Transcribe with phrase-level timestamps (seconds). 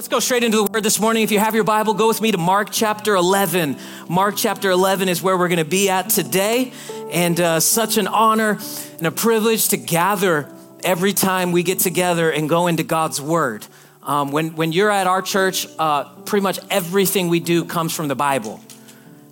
[0.00, 1.24] Let's go straight into the word this morning.
[1.24, 3.76] If you have your Bible, go with me to Mark chapter 11.
[4.08, 6.72] Mark chapter 11 is where we're going to be at today.
[7.12, 8.58] And uh, such an honor
[8.96, 10.50] and a privilege to gather
[10.82, 13.66] every time we get together and go into God's word.
[14.02, 18.08] Um, when, when you're at our church, uh, pretty much everything we do comes from
[18.08, 18.58] the Bible.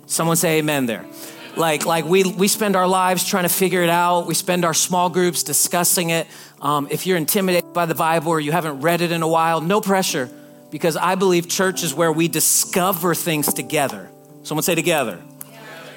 [0.05, 1.03] Someone say amen there.
[1.55, 4.27] Like, like we, we spend our lives trying to figure it out.
[4.27, 6.27] We spend our small groups discussing it.
[6.61, 9.61] Um, if you're intimidated by the Bible or you haven't read it in a while,
[9.61, 10.29] no pressure
[10.71, 14.09] because I believe church is where we discover things together.
[14.43, 15.21] Someone say together.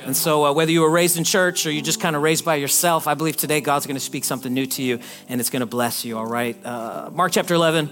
[0.05, 2.45] And so, uh, whether you were raised in church or you just kind of raised
[2.45, 5.49] by yourself, I believe today God's going to speak something new to you and it's
[5.51, 6.57] going to bless you, all right?
[6.65, 7.89] Uh, Mark chapter 11,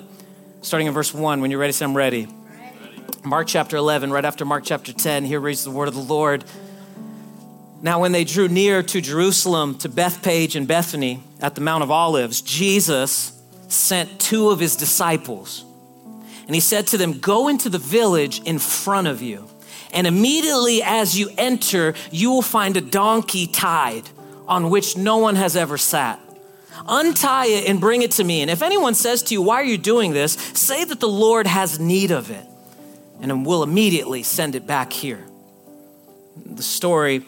[0.63, 1.41] starting in verse 1.
[1.41, 2.27] When you're ready, say, I'm ready.
[2.27, 3.03] ready.
[3.25, 6.45] Mark chapter 11, right after Mark chapter 10, here reads the word of the Lord.
[7.81, 11.93] Now, when they drew near to Jerusalem, to Bethphage and Bethany at the Mount of
[11.93, 15.65] Olives, Jesus sent two of his disciples
[16.51, 19.49] and he said to them, Go into the village in front of you.
[19.93, 24.11] And immediately as you enter, you will find a donkey tied
[24.49, 26.19] on which no one has ever sat.
[26.89, 28.43] Untie it and bring it to me.
[28.43, 30.33] And if anyone says to you, Why are you doing this?
[30.33, 32.45] say that the Lord has need of it,
[33.21, 35.25] and we'll immediately send it back here.
[36.35, 37.25] The story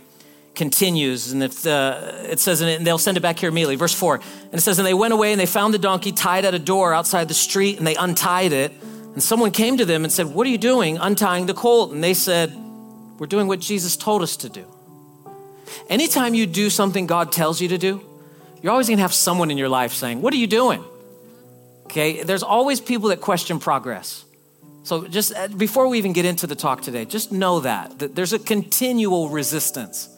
[0.57, 3.77] continues, and if the, uh, it says, and they'll send it back here immediately.
[3.77, 4.17] Verse 4.
[4.17, 6.59] And it says, And they went away and they found the donkey tied at a
[6.59, 8.73] door outside the street, and they untied it
[9.15, 11.93] and someone came to them and said, What are you doing untying the colt?
[11.93, 12.55] And they said,
[13.19, 14.67] We're doing what Jesus told us to do.
[15.89, 18.03] Anytime you do something God tells you to do,
[18.63, 20.83] you're always gonna have someone in your life saying, What are you doing?
[21.85, 24.25] Okay, there's always people that question progress.
[24.85, 28.15] So just uh, before we even get into the talk today, just know that, that
[28.17, 30.09] there's a continual resistance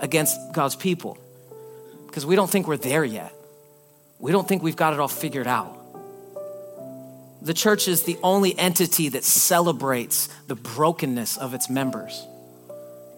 [0.00, 1.18] against God's people
[2.06, 3.32] because we don't think we're there yet.
[4.18, 5.79] We don't think we've got it all figured out.
[7.42, 12.26] The church is the only entity that celebrates the brokenness of its members.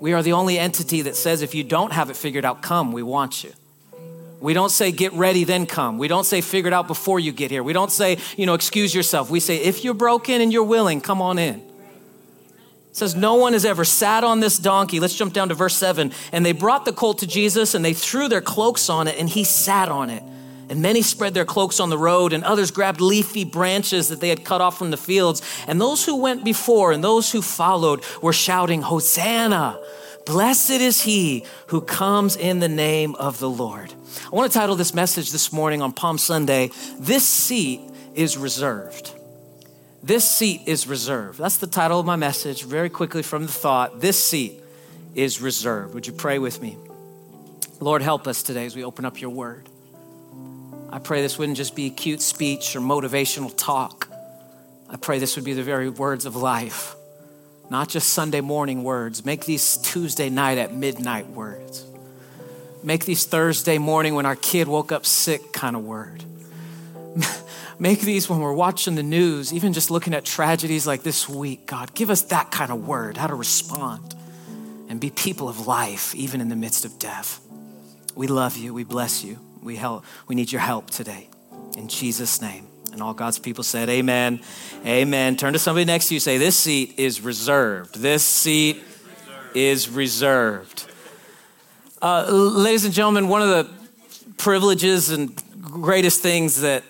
[0.01, 2.93] We are the only entity that says, if you don't have it figured out, come,
[2.93, 3.53] we want you.
[4.41, 5.99] We don't say, get ready, then come.
[5.99, 7.63] We don't say, figure it out before you get here.
[7.63, 9.31] We don't say, you know, excuse yourself.
[9.31, 11.63] We say, if you're broken and you're willing, come on in.
[12.93, 15.01] It says, No one has ever sat on this donkey.
[15.01, 16.13] Let's jump down to verse 7.
[16.33, 19.29] And they brought the colt to Jesus and they threw their cloaks on it and
[19.29, 20.23] he sat on it.
[20.73, 24.31] And many spread their cloaks on the road, and others grabbed leafy branches that they
[24.31, 25.43] had cut off from the fields.
[25.69, 29.79] And those who went before and those who followed were shouting, Hosanna!
[30.25, 33.93] Blessed is he who comes in the name of the Lord.
[34.25, 37.83] I want to title this message this morning on Palm Sunday, This Seat
[38.15, 39.13] is Reserved.
[40.03, 41.39] This seat is reserved.
[41.39, 44.01] That's the title of my message, very quickly from the thought.
[44.01, 44.59] This seat
[45.15, 45.93] is reserved.
[45.93, 46.79] Would you pray with me?
[47.79, 49.69] Lord, help us today as we open up your word.
[50.93, 54.09] I pray this wouldn't just be cute speech or motivational talk.
[54.91, 56.95] I pray this would be the very words of life,
[57.71, 59.25] not just Sunday morning words.
[59.25, 61.87] Make these Tuesday night at midnight words.
[62.83, 66.25] Make these Thursday morning when our kid woke up sick kind of word.
[67.79, 71.67] Make these when we're watching the news, even just looking at tragedies like this week.
[71.67, 74.15] God, give us that kind of word, how to respond
[74.91, 77.41] and be people of life, even in the midst of death.
[78.15, 78.75] We love you.
[78.75, 79.39] We bless you.
[79.63, 81.29] We, help, we need your help today.
[81.77, 82.67] In Jesus' name.
[82.93, 84.41] And all God's people said, Amen.
[84.85, 85.37] Amen.
[85.37, 86.21] Turn to somebody next to you.
[86.21, 87.97] Say, This seat is reserved.
[88.01, 88.83] This seat
[89.55, 90.87] is reserved.
[92.03, 93.71] Uh, ladies and gentlemen, one of the
[94.37, 96.83] privileges and greatest things that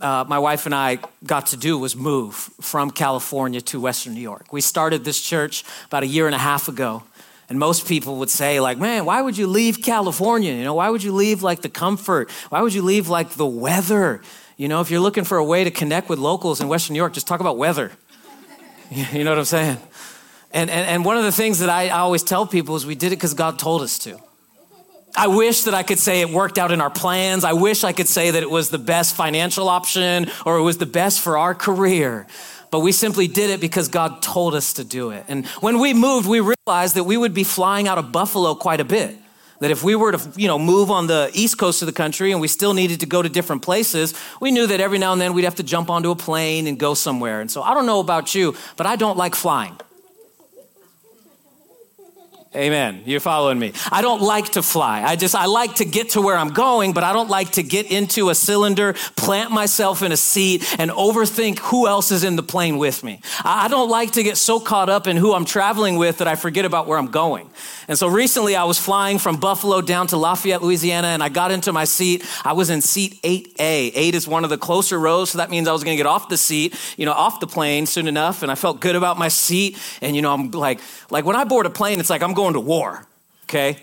[0.00, 4.20] uh, my wife and I got to do was move from California to Western New
[4.20, 4.52] York.
[4.52, 7.02] We started this church about a year and a half ago.
[7.48, 10.52] And most people would say, like, man, why would you leave California?
[10.52, 12.30] You know, why would you leave like the comfort?
[12.50, 14.20] Why would you leave like the weather?
[14.58, 16.98] You know, if you're looking for a way to connect with locals in Western New
[16.98, 17.92] York, just talk about weather.
[18.90, 19.76] You know what I'm saying?
[20.50, 23.12] And, and, and one of the things that I always tell people is we did
[23.12, 24.18] it because God told us to.
[25.14, 27.44] I wish that I could say it worked out in our plans.
[27.44, 30.78] I wish I could say that it was the best financial option or it was
[30.78, 32.26] the best for our career
[32.70, 35.24] but we simply did it because God told us to do it.
[35.28, 38.80] And when we moved, we realized that we would be flying out of Buffalo quite
[38.80, 39.16] a bit.
[39.60, 42.30] That if we were to, you know, move on the east coast of the country
[42.30, 45.20] and we still needed to go to different places, we knew that every now and
[45.20, 47.40] then we'd have to jump onto a plane and go somewhere.
[47.40, 49.76] And so I don't know about you, but I don't like flying.
[52.56, 53.02] Amen.
[53.04, 53.74] You're following me.
[53.92, 55.02] I don't like to fly.
[55.02, 57.62] I just, I like to get to where I'm going, but I don't like to
[57.62, 62.36] get into a cylinder, plant myself in a seat, and overthink who else is in
[62.36, 63.20] the plane with me.
[63.44, 66.36] I don't like to get so caught up in who I'm traveling with that I
[66.36, 67.50] forget about where I'm going.
[67.88, 71.50] And so recently I was flying from Buffalo down to Lafayette, Louisiana, and I got
[71.50, 72.22] into my seat.
[72.44, 73.92] I was in seat 8A.
[73.94, 76.06] 8 is one of the closer rows, so that means I was going to get
[76.06, 78.42] off the seat, you know, off the plane soon enough.
[78.42, 79.78] And I felt good about my seat.
[80.02, 80.80] And, you know, I'm like,
[81.10, 83.06] like when I board a plane, it's like I'm going to war,
[83.44, 83.78] okay?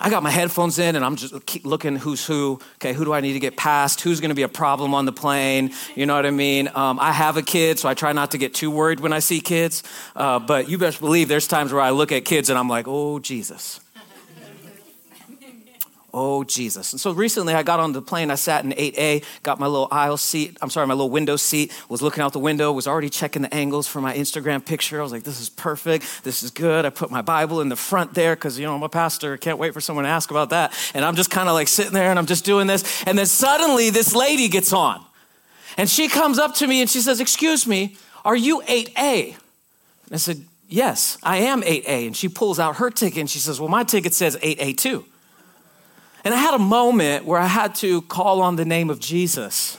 [0.00, 2.60] I got my headphones in and I'm just keep looking who's who.
[2.76, 4.00] Okay, who do I need to get past?
[4.00, 5.72] Who's going to be a problem on the plane?
[5.94, 6.68] You know what I mean?
[6.74, 9.18] Um, I have a kid, so I try not to get too worried when I
[9.18, 9.82] see kids.
[10.14, 12.86] Uh, but you best believe there's times where I look at kids and I'm like,
[12.88, 13.80] oh, Jesus.
[16.14, 16.92] Oh, Jesus.
[16.92, 18.30] And so recently I got on the plane.
[18.30, 20.56] I sat in 8A, got my little aisle seat.
[20.62, 23.54] I'm sorry, my little window seat, was looking out the window, was already checking the
[23.54, 25.00] angles for my Instagram picture.
[25.00, 26.24] I was like, this is perfect.
[26.24, 26.86] This is good.
[26.86, 29.36] I put my Bible in the front there because, you know, I'm a pastor.
[29.36, 30.72] Can't wait for someone to ask about that.
[30.94, 33.04] And I'm just kind of like sitting there and I'm just doing this.
[33.06, 35.04] And then suddenly this lady gets on.
[35.76, 39.26] And she comes up to me and she says, Excuse me, are you 8A?
[39.26, 42.06] And I said, Yes, I am 8A.
[42.06, 45.04] And she pulls out her ticket and she says, Well, my ticket says 8A too.
[46.28, 49.78] And I had a moment where I had to call on the name of Jesus.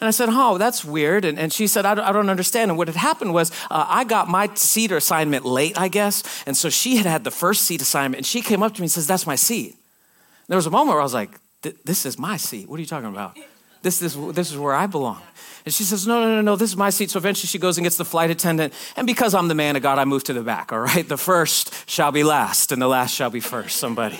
[0.00, 1.24] And I said, Oh, that's weird.
[1.24, 2.72] And, and she said, I don't, I don't understand.
[2.72, 6.24] And what had happened was, uh, I got my seat assignment late, I guess.
[6.44, 8.16] And so she had had the first seat assignment.
[8.16, 9.74] And she came up to me and says, That's my seat.
[9.74, 11.38] And there was a moment where I was like,
[11.84, 12.68] This is my seat.
[12.68, 13.38] What are you talking about?
[13.82, 15.22] This, this, this is where I belong.
[15.64, 17.12] And she says, No, no, no, no, this is my seat.
[17.12, 18.74] So eventually she goes and gets the flight attendant.
[18.96, 21.08] And because I'm the man of God, I move to the back, all right?
[21.08, 23.76] The first shall be last, and the last shall be first.
[23.76, 24.18] Somebody.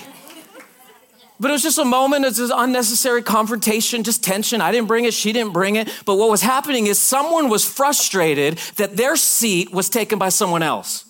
[1.39, 4.59] But it was just a moment of just unnecessary confrontation, just tension.
[4.59, 5.89] I didn't bring it, she didn't bring it.
[6.05, 10.63] But what was happening is someone was frustrated that their seat was taken by someone
[10.63, 11.05] else.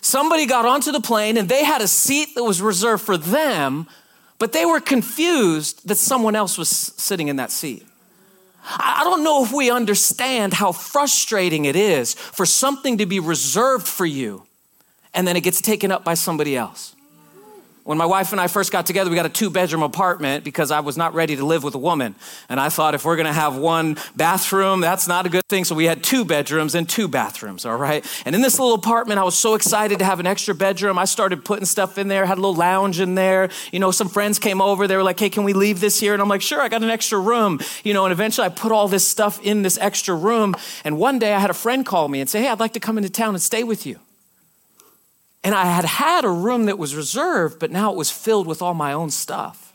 [0.00, 3.86] Somebody got onto the plane and they had a seat that was reserved for them,
[4.38, 7.86] but they were confused that someone else was sitting in that seat.
[8.64, 13.86] I don't know if we understand how frustrating it is for something to be reserved
[13.86, 14.44] for you
[15.14, 16.94] and then it gets taken up by somebody else.
[17.88, 20.70] When my wife and I first got together, we got a two bedroom apartment because
[20.70, 22.16] I was not ready to live with a woman.
[22.50, 25.64] And I thought if we're gonna have one bathroom, that's not a good thing.
[25.64, 28.04] So we had two bedrooms and two bathrooms, all right?
[28.26, 30.98] And in this little apartment, I was so excited to have an extra bedroom.
[30.98, 33.48] I started putting stuff in there, had a little lounge in there.
[33.72, 36.12] You know, some friends came over, they were like, hey, can we leave this here?
[36.12, 37.58] And I'm like, sure, I got an extra room.
[37.84, 40.54] You know, and eventually I put all this stuff in this extra room.
[40.84, 42.80] And one day I had a friend call me and say, hey, I'd like to
[42.80, 43.98] come into town and stay with you.
[45.44, 48.60] And I had had a room that was reserved, but now it was filled with
[48.60, 49.72] all my own stuff.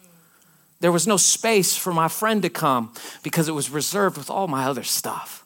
[0.81, 2.93] There was no space for my friend to come
[3.23, 5.45] because it was reserved with all my other stuff.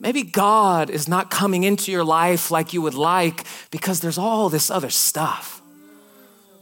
[0.00, 4.48] Maybe God is not coming into your life like you would like because there's all
[4.48, 5.60] this other stuff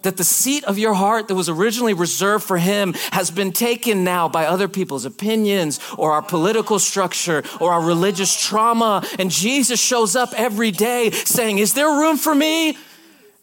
[0.07, 4.05] that the seat of your heart that was originally reserved for him has been taken
[4.05, 9.05] now by other people's opinions or our political structure or our religious trauma.
[9.19, 12.79] And Jesus shows up every day saying, Is there room for me?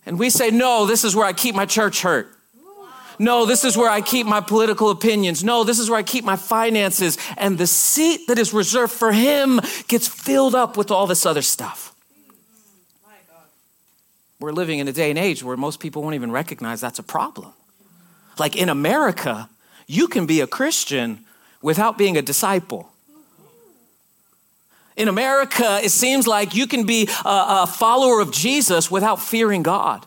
[0.05, 2.33] And we say, No, this is where I keep my church hurt.
[3.19, 5.43] No, this is where I keep my political opinions.
[5.43, 7.17] No, this is where I keep my finances.
[7.37, 11.41] And the seat that is reserved for him gets filled up with all this other
[11.41, 11.92] stuff.
[14.43, 17.03] We're living in a day and age where most people won't even recognize that's a
[17.03, 17.53] problem.
[18.37, 19.49] Like in America,
[19.87, 21.23] you can be a Christian
[21.61, 22.91] without being a disciple.
[24.97, 29.63] In America, it seems like you can be a, a, follower of Jesus without fearing
[29.63, 30.05] God.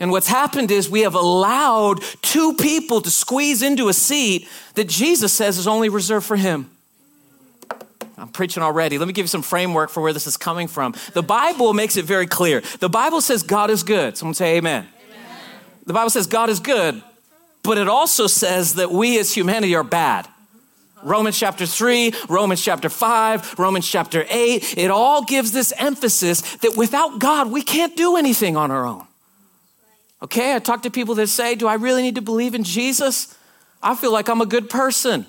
[0.00, 4.88] And what's happened is we have allowed two people to squeeze into a seat that
[4.88, 6.68] Jesus says is only reserved for him.
[8.16, 8.98] I'm preaching already.
[8.98, 10.94] Let me give you some framework for where this is coming from.
[11.14, 12.62] The Bible makes it very clear.
[12.78, 14.16] The Bible says God is good.
[14.16, 14.86] Someone say amen.
[14.86, 15.38] amen.
[15.86, 17.02] The Bible says God is good,
[17.62, 20.28] but it also says that we as humanity are bad.
[21.02, 26.76] Romans chapter 3, Romans chapter 5, Romans chapter 8, it all gives this emphasis that
[26.76, 29.06] without God, we can't do anything on our own.
[30.22, 33.36] Okay, I talk to people that say, Do I really need to believe in Jesus?
[33.82, 35.26] I feel like I'm a good person.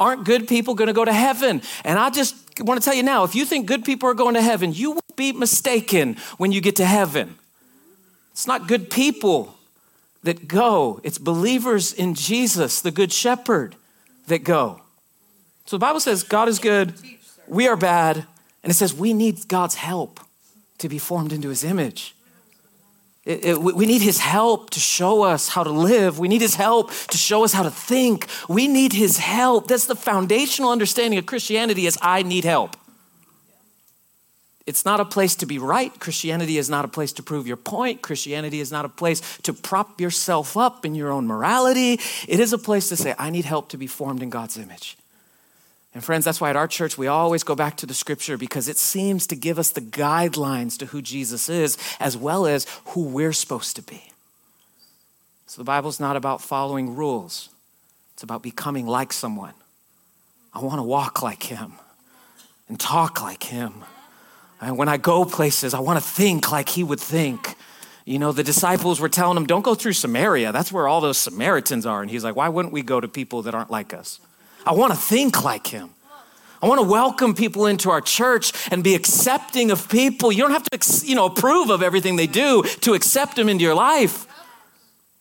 [0.00, 1.60] Aren't good people going to go to heaven?
[1.84, 4.34] And I just want to tell you now if you think good people are going
[4.34, 7.36] to heaven, you will be mistaken when you get to heaven.
[8.32, 9.54] It's not good people
[10.22, 13.76] that go, it's believers in Jesus, the Good Shepherd,
[14.26, 14.82] that go.
[15.66, 16.94] So the Bible says God is good,
[17.46, 18.26] we are bad,
[18.62, 20.20] and it says we need God's help
[20.78, 22.14] to be formed into his image.
[23.30, 26.18] It, we need his help to show us how to live.
[26.18, 28.26] We need his help to show us how to think.
[28.48, 29.68] We need his help.
[29.68, 32.76] That's the foundational understanding of Christianity is I need help.
[34.66, 35.96] It's not a place to be right.
[36.00, 38.02] Christianity is not a place to prove your point.
[38.02, 42.00] Christianity is not a place to prop yourself up in your own morality.
[42.28, 44.96] It is a place to say, I need help to be formed in God's image.
[45.92, 48.68] And friends, that's why at our church we always go back to the scripture because
[48.68, 53.04] it seems to give us the guidelines to who Jesus is as well as who
[53.04, 54.12] we're supposed to be.
[55.46, 57.48] So the Bible's not about following rules,
[58.14, 59.54] it's about becoming like someone.
[60.52, 61.72] I want to walk like him
[62.68, 63.84] and talk like him.
[64.60, 67.56] And when I go places, I want to think like he would think.
[68.04, 70.52] You know, the disciples were telling him, don't go through Samaria.
[70.52, 72.02] That's where all those Samaritans are.
[72.02, 74.20] And he's like, why wouldn't we go to people that aren't like us?
[74.66, 75.90] I want to think like him.
[76.62, 80.30] I want to welcome people into our church and be accepting of people.
[80.30, 83.64] You don't have to, you know, approve of everything they do to accept them into
[83.64, 84.26] your life.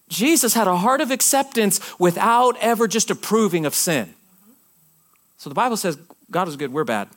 [0.09, 4.13] Jesus had a heart of acceptance without ever just approving of sin.
[5.37, 5.97] So the Bible says
[6.29, 7.07] God is good, we're bad.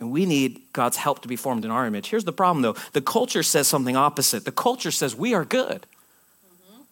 [0.00, 2.08] And we need God's help to be formed in our image.
[2.08, 4.44] Here's the problem though the culture says something opposite.
[4.44, 5.86] The culture says we are good.
[6.72, 6.82] Mm-hmm.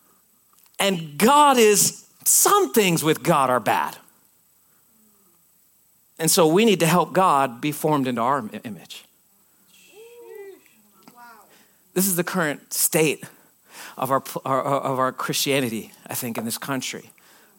[0.78, 3.96] And God is, some things with God are bad.
[6.18, 9.04] And so we need to help God be formed into our image.
[11.94, 13.24] This is the current state
[13.96, 17.10] of our, of our Christianity, I think, in this country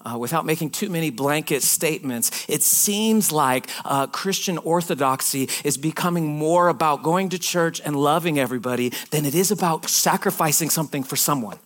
[0.08, 6.28] uh, without making too many blanket statements, it seems like uh, Christian orthodoxy is becoming
[6.28, 11.16] more about going to church and loving everybody than it is about sacrificing something for
[11.16, 11.58] someone.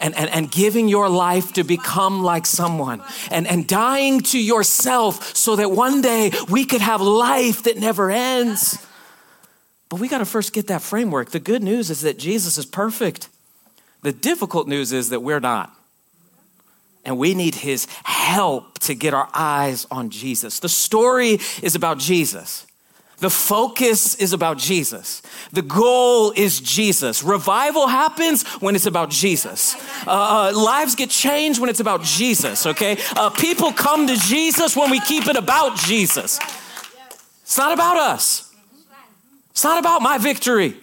[0.00, 5.36] And, and, and giving your life to become like someone and, and dying to yourself
[5.36, 8.78] so that one day we could have life that never ends.
[9.90, 11.32] But we got to first get that framework.
[11.32, 13.28] The good news is that Jesus is perfect.
[14.02, 15.70] The difficult news is that we're not.
[17.04, 20.60] And we need his help to get our eyes on Jesus.
[20.60, 22.66] The story is about Jesus.
[23.20, 25.20] The focus is about Jesus.
[25.52, 27.22] The goal is Jesus.
[27.22, 29.74] Revival happens when it's about Jesus.
[30.06, 32.96] Uh, uh, lives get changed when it's about Jesus, okay?
[33.16, 36.40] Uh, people come to Jesus when we keep it about Jesus.
[37.42, 38.54] It's not about us,
[39.50, 40.74] it's not about my victory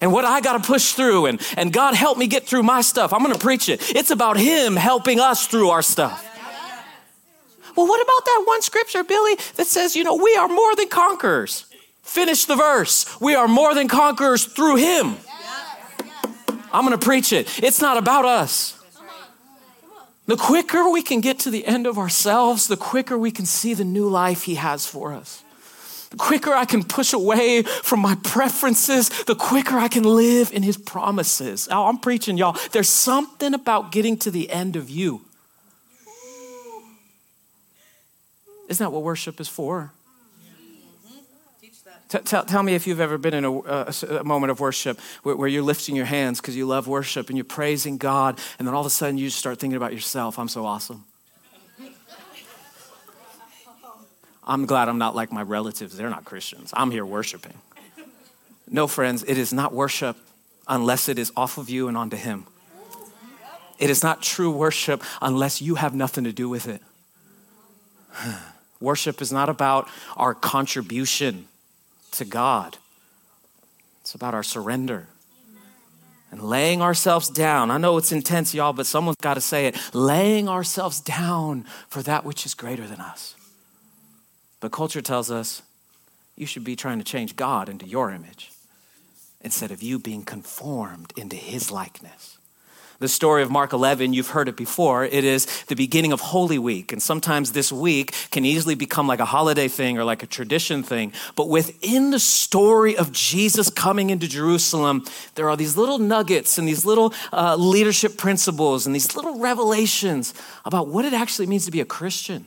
[0.00, 2.80] and what I got to push through, and, and God help me get through my
[2.80, 3.12] stuff.
[3.12, 3.94] I'm going to preach it.
[3.94, 6.22] It's about Him helping us through our stuff.
[7.76, 10.88] Well, what about that one scripture, Billy, that says, you know, we are more than
[10.88, 11.65] conquerors?
[12.06, 13.20] Finish the verse.
[13.20, 15.16] We are more than conquerors through Him.
[16.72, 17.62] I'm going to preach it.
[17.62, 18.72] It's not about us.
[20.26, 23.74] The quicker we can get to the end of ourselves, the quicker we can see
[23.74, 25.44] the new life He has for us
[26.10, 30.62] the quicker I can push away from my preferences, the quicker I can live in
[30.62, 31.68] his promises.
[31.70, 32.56] I'm preaching, y'all.
[32.72, 35.22] There's something about getting to the end of you.
[38.68, 39.92] Isn't that what worship is for?
[42.08, 45.00] T- tell, tell me if you've ever been in a, a, a moment of worship
[45.24, 48.66] where, where you're lifting your hands because you love worship and you're praising God, and
[48.66, 50.38] then all of a sudden you start thinking about yourself.
[50.38, 51.04] I'm so awesome.
[54.46, 55.96] I'm glad I'm not like my relatives.
[55.96, 56.70] They're not Christians.
[56.72, 57.54] I'm here worshiping.
[58.70, 60.16] No, friends, it is not worship
[60.68, 62.46] unless it is off of you and onto Him.
[63.78, 66.80] It is not true worship unless you have nothing to do with it.
[68.80, 71.48] Worship is not about our contribution
[72.18, 72.78] to God,
[74.00, 75.08] it's about our surrender
[76.30, 77.70] and laying ourselves down.
[77.70, 82.02] I know it's intense, y'all, but someone's got to say it laying ourselves down for
[82.02, 83.34] that which is greater than us.
[84.60, 85.62] But culture tells us
[86.36, 88.50] you should be trying to change God into your image
[89.40, 92.35] instead of you being conformed into his likeness.
[92.98, 95.04] The story of Mark 11, you've heard it before.
[95.04, 96.92] It is the beginning of Holy Week.
[96.92, 100.82] And sometimes this week can easily become like a holiday thing or like a tradition
[100.82, 101.12] thing.
[101.34, 106.66] But within the story of Jesus coming into Jerusalem, there are these little nuggets and
[106.66, 110.32] these little uh, leadership principles and these little revelations
[110.64, 112.46] about what it actually means to be a Christian.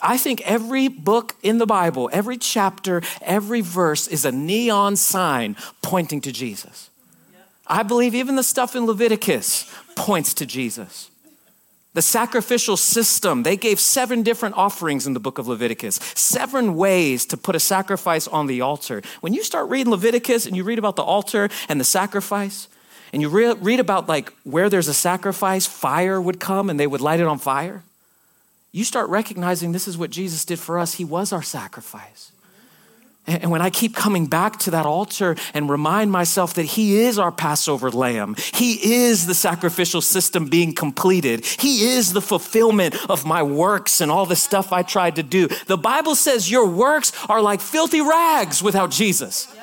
[0.00, 5.56] I think every book in the Bible, every chapter, every verse is a neon sign
[5.82, 6.90] pointing to Jesus.
[7.68, 11.10] I believe even the stuff in Leviticus points to Jesus.
[11.94, 17.26] The sacrificial system, they gave seven different offerings in the book of Leviticus, seven ways
[17.26, 19.02] to put a sacrifice on the altar.
[19.20, 22.68] When you start reading Leviticus and you read about the altar and the sacrifice,
[23.12, 26.86] and you re- read about like where there's a sacrifice, fire would come and they
[26.86, 27.82] would light it on fire
[28.72, 30.94] you start recognizing this is what Jesus did for us.
[30.94, 32.32] He was our sacrifice.
[33.28, 37.18] And when I keep coming back to that altar and remind myself that He is
[37.18, 43.26] our Passover lamb, He is the sacrificial system being completed, He is the fulfillment of
[43.26, 45.48] my works and all the stuff I tried to do.
[45.66, 49.54] The Bible says your works are like filthy rags without Jesus.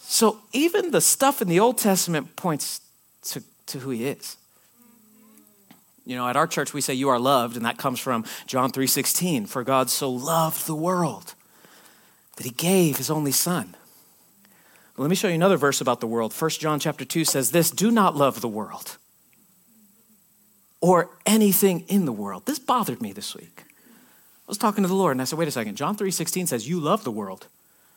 [0.00, 2.80] So even the stuff in the Old Testament points
[3.24, 4.36] to, to who he is.
[6.04, 8.72] You know, at our church we say you are loved, and that comes from John
[8.72, 9.46] 3:16.
[9.46, 11.34] For God so loved the world
[12.38, 13.74] that he gave his only son.
[14.96, 16.32] Let me show you another verse about the world.
[16.32, 18.96] 1 John chapter 2 says this: do not love the world
[20.80, 22.46] or anything in the world.
[22.46, 23.64] This bothered me this week.
[23.66, 26.68] I was talking to the Lord and I said, wait a second, John 3:16 says
[26.68, 27.48] you love the world,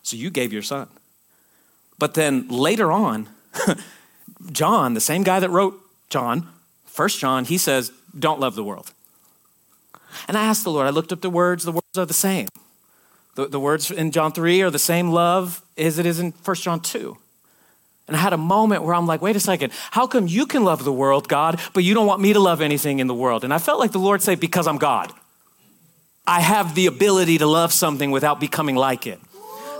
[0.02, 0.90] so you gave your son.
[2.00, 3.30] But then later on,
[4.52, 5.80] John, the same guy that wrote
[6.10, 6.50] John,
[6.86, 8.92] First John, he says, don't love the world.
[10.28, 12.48] And I asked the Lord, I looked up the words, the words are the same.
[13.36, 16.56] The, the words in John 3 are the same love as it is in 1
[16.58, 17.18] John 2.
[18.08, 20.64] And I had a moment where I'm like, wait a second, how come you can
[20.64, 23.44] love the world, God, but you don't want me to love anything in the world?
[23.44, 25.14] And I felt like the Lord said, because I'm God.
[26.28, 29.20] I have the ability to love something without becoming like it.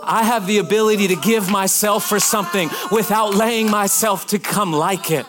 [0.04, 5.12] I have the ability to give myself for something without laying myself to come like
[5.12, 5.26] it.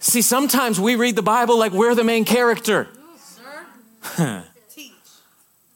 [0.00, 2.88] See, sometimes we read the Bible like we're the main character.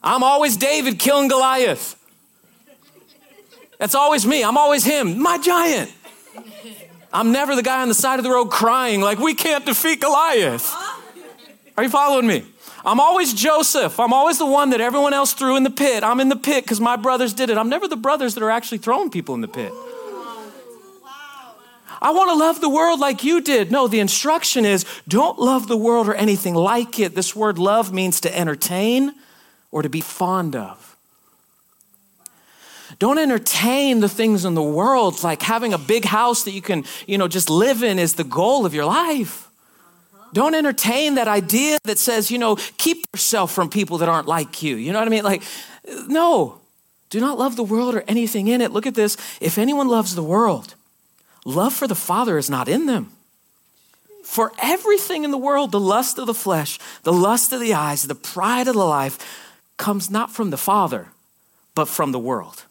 [0.03, 1.95] I'm always David killing Goliath.
[3.77, 4.43] That's always me.
[4.43, 5.91] I'm always him, my giant.
[7.13, 10.01] I'm never the guy on the side of the road crying like, we can't defeat
[10.01, 10.73] Goliath.
[11.77, 12.45] Are you following me?
[12.83, 13.99] I'm always Joseph.
[13.99, 16.03] I'm always the one that everyone else threw in the pit.
[16.03, 17.57] I'm in the pit because my brothers did it.
[17.57, 19.71] I'm never the brothers that are actually throwing people in the pit.
[22.03, 23.71] I want to love the world like you did.
[23.71, 27.13] No, the instruction is don't love the world or anything like it.
[27.13, 29.13] This word love means to entertain
[29.71, 30.97] or to be fond of.
[32.99, 36.85] Don't entertain the things in the world like having a big house that you can,
[37.07, 39.49] you know, just live in is the goal of your life.
[40.33, 44.63] Don't entertain that idea that says, you know, keep yourself from people that aren't like
[44.63, 44.75] you.
[44.75, 45.23] You know what I mean?
[45.23, 45.43] Like,
[46.07, 46.59] no,
[47.09, 48.71] do not love the world or anything in it.
[48.71, 49.17] Look at this.
[49.41, 50.75] If anyone loves the world,
[51.43, 53.11] love for the Father is not in them.
[54.23, 58.03] For everything in the world, the lust of the flesh, the lust of the eyes,
[58.03, 59.17] the pride of the life,
[59.81, 61.07] comes not from the Father,
[61.73, 62.65] but from the world.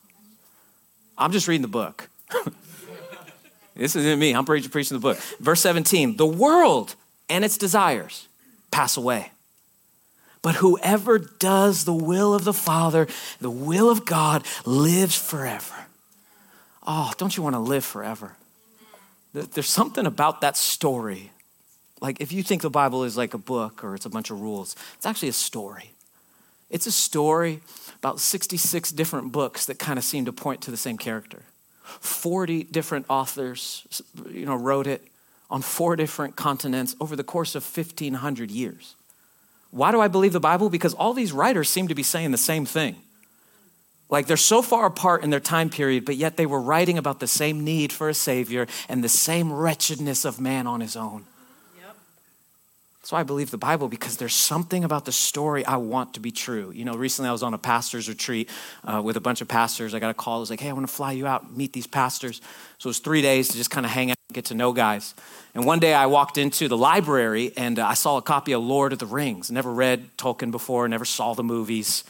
[1.19, 2.09] I'm just reading the book.
[3.75, 4.33] this isn't me.
[4.33, 5.19] I'm preaching, preaching the book.
[5.41, 6.95] Verse 17 the world
[7.29, 8.29] and its desires
[8.71, 9.33] pass away.
[10.41, 13.09] But whoever does the will of the Father,
[13.41, 15.75] the will of God, lives forever.
[16.87, 18.37] Oh, don't you want to live forever?
[19.35, 21.31] There's something about that story.
[22.01, 24.41] Like, if you think the Bible is like a book or it's a bunch of
[24.41, 25.91] rules, it's actually a story.
[26.71, 27.61] It's a story
[27.99, 31.43] about 66 different books that kind of seem to point to the same character.
[32.01, 35.03] 40 different authors, you know, wrote it
[35.51, 38.95] on four different continents over the course of 1,500 years.
[39.73, 40.71] Why do I believe the Bible?
[40.71, 42.97] Because all these writers seem to be saying the same thing.
[44.09, 47.21] Like they're so far apart in their time period, but yet they were writing about
[47.21, 51.27] the same need for a Savior and the same wretchedness of man on his own.
[53.13, 56.31] Why I believe the Bible because there's something about the story I want to be
[56.31, 56.71] true.
[56.71, 58.49] You know, recently I was on a pastor's retreat
[58.85, 59.95] uh, with a bunch of pastors.
[59.95, 60.37] I got a call.
[60.37, 62.41] I was like, hey, I want to fly you out, meet these pastors.
[62.79, 65.15] So it was three days to just kind of hang out, get to know guys.
[65.55, 68.63] And one day I walked into the library and uh, I saw a copy of
[68.63, 69.51] Lord of the Rings.
[69.51, 72.05] Never read Tolkien before, never saw the movies.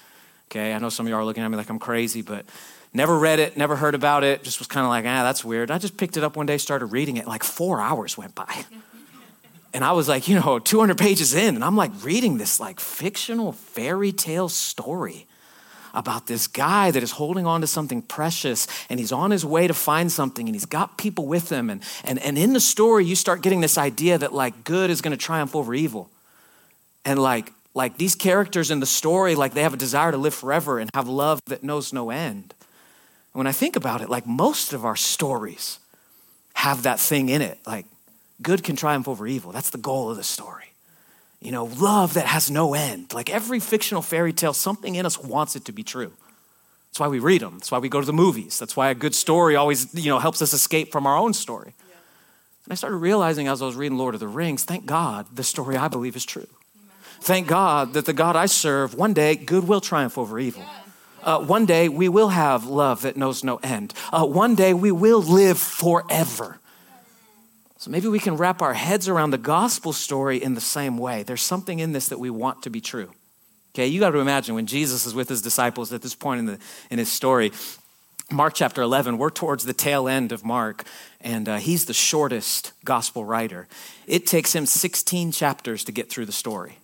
[0.50, 2.44] Okay, I know some of you are looking at me like I'm crazy, but
[2.92, 4.42] never read it, never heard about it.
[4.42, 5.70] Just was kind of like, ah, that's weird.
[5.70, 7.26] I just picked it up one day, started reading it.
[7.26, 8.64] Like four hours went by.
[9.72, 12.80] And I was like, you know, 200 pages in, and I'm like reading this like
[12.80, 15.26] fictional fairy tale story
[15.94, 19.66] about this guy that is holding on to something precious and he's on his way
[19.66, 21.70] to find something and he's got people with him.
[21.70, 25.00] And, and, and in the story, you start getting this idea that like good is
[25.00, 26.10] going to triumph over evil.
[27.04, 30.34] And like, like these characters in the story, like they have a desire to live
[30.34, 32.54] forever and have love that knows no end.
[33.32, 35.78] And when I think about it, like most of our stories
[36.54, 37.58] have that thing in it.
[37.66, 37.86] Like
[38.42, 39.52] good can triumph over evil.
[39.52, 40.66] That's the goal of the story.
[41.40, 43.14] You know, love that has no end.
[43.14, 46.12] Like every fictional fairy tale, something in us wants it to be true.
[46.90, 47.54] That's why we read them.
[47.54, 48.58] That's why we go to the movies.
[48.58, 51.72] That's why a good story always, you know, helps us escape from our own story.
[51.78, 51.94] Yeah.
[52.64, 55.44] And I started realizing as I was reading Lord of the Rings, thank God the
[55.44, 56.48] story I believe is true.
[56.76, 56.90] Amen.
[57.20, 60.64] Thank God that the God I serve, one day, good will triumph over evil.
[61.22, 63.94] Uh, one day we will have love that knows no end.
[64.12, 66.59] Uh, one day we will live forever.
[67.80, 71.22] So maybe we can wrap our heads around the gospel story in the same way.
[71.22, 73.10] There's something in this that we want to be true.
[73.72, 76.44] Okay, you got to imagine when Jesus is with his disciples at this point in,
[76.44, 76.58] the,
[76.90, 77.52] in his story,
[78.30, 80.84] Mark chapter 11, we're towards the tail end of Mark,
[81.22, 83.66] and uh, he's the shortest gospel writer.
[84.06, 86.79] It takes him 16 chapters to get through the story.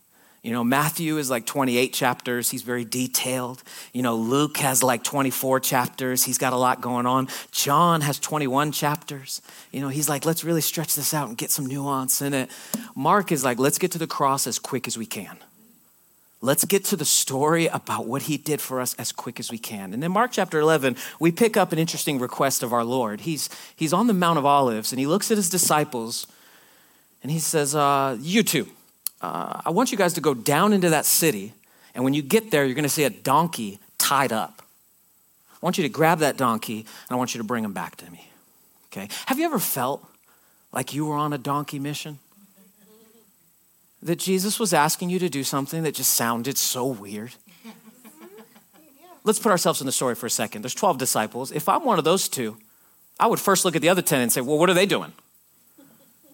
[0.46, 2.50] You know, Matthew is like 28 chapters.
[2.50, 3.64] He's very detailed.
[3.92, 6.22] You know, Luke has like 24 chapters.
[6.22, 7.26] He's got a lot going on.
[7.50, 9.42] John has 21 chapters.
[9.72, 12.48] You know, he's like, let's really stretch this out and get some nuance in it.
[12.94, 15.36] Mark is like, let's get to the cross as quick as we can.
[16.40, 19.58] Let's get to the story about what he did for us as quick as we
[19.58, 19.92] can.
[19.92, 23.22] And then Mark chapter 11, we pick up an interesting request of our Lord.
[23.22, 26.28] He's, he's on the Mount of Olives and he looks at his disciples
[27.20, 28.68] and he says, uh, You two,
[29.20, 31.54] uh, I want you guys to go down into that city.
[31.94, 34.62] And when you get there, you're going to see a donkey tied up.
[35.52, 37.96] I want you to grab that donkey and I want you to bring him back
[37.96, 38.28] to me.
[38.92, 39.08] Okay?
[39.26, 40.06] Have you ever felt
[40.72, 42.18] like you were on a donkey mission?
[44.02, 47.32] That Jesus was asking you to do something that just sounded so weird?
[49.24, 50.62] Let's put ourselves in the story for a second.
[50.62, 51.50] There's 12 disciples.
[51.50, 52.58] If I'm one of those two,
[53.18, 55.12] I would first look at the other 10 and say, Well, what are they doing?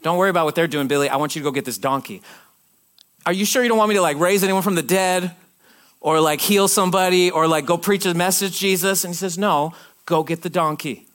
[0.03, 1.09] Don't worry about what they're doing, Billy.
[1.09, 2.21] I want you to go get this donkey.
[3.25, 5.35] Are you sure you don't want me to like raise anyone from the dead
[6.01, 9.05] or like heal somebody or like go preach a message, Jesus?
[9.05, 9.75] And he says, No,
[10.07, 11.07] go get the donkey.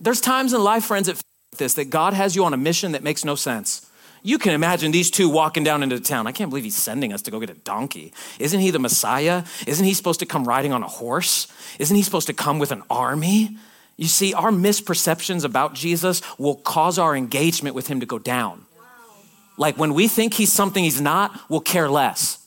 [0.00, 1.20] There's times in life, friends, that
[1.58, 3.86] this that God has you on a mission that makes no sense.
[4.22, 6.26] You can imagine these two walking down into town.
[6.26, 8.12] I can't believe he's sending us to go get a donkey.
[8.38, 9.44] Isn't he the Messiah?
[9.66, 11.48] Isn't he supposed to come riding on a horse?
[11.78, 13.56] Isn't he supposed to come with an army?
[13.96, 18.66] You see, our misperceptions about Jesus will cause our engagement with him to go down.
[19.60, 22.38] Like when we think he's something he's not, we'll care less.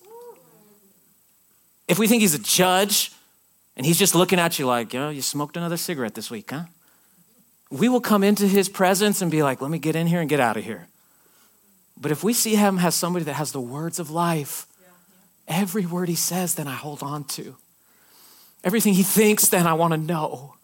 [1.87, 3.11] If we think he's a judge
[3.77, 6.63] and he's just looking at you like, yo, you smoked another cigarette this week, huh?
[7.69, 10.29] We will come into his presence and be like, let me get in here and
[10.29, 10.87] get out of here.
[11.95, 14.65] But if we see him as somebody that has the words of life,
[15.47, 17.55] every word he says, then I hold on to.
[18.63, 20.55] Everything he thinks, then I want to know.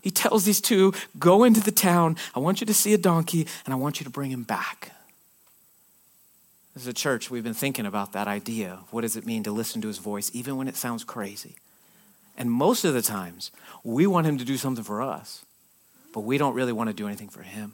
[0.00, 2.16] He tells these two, go into the town.
[2.32, 4.92] I want you to see a donkey and I want you to bring him back.
[6.76, 8.80] As a church, we've been thinking about that idea.
[8.90, 11.56] What does it mean to listen to his voice, even when it sounds crazy?
[12.36, 13.50] And most of the times,
[13.82, 15.46] we want him to do something for us,
[16.12, 17.72] but we don't really want to do anything for him.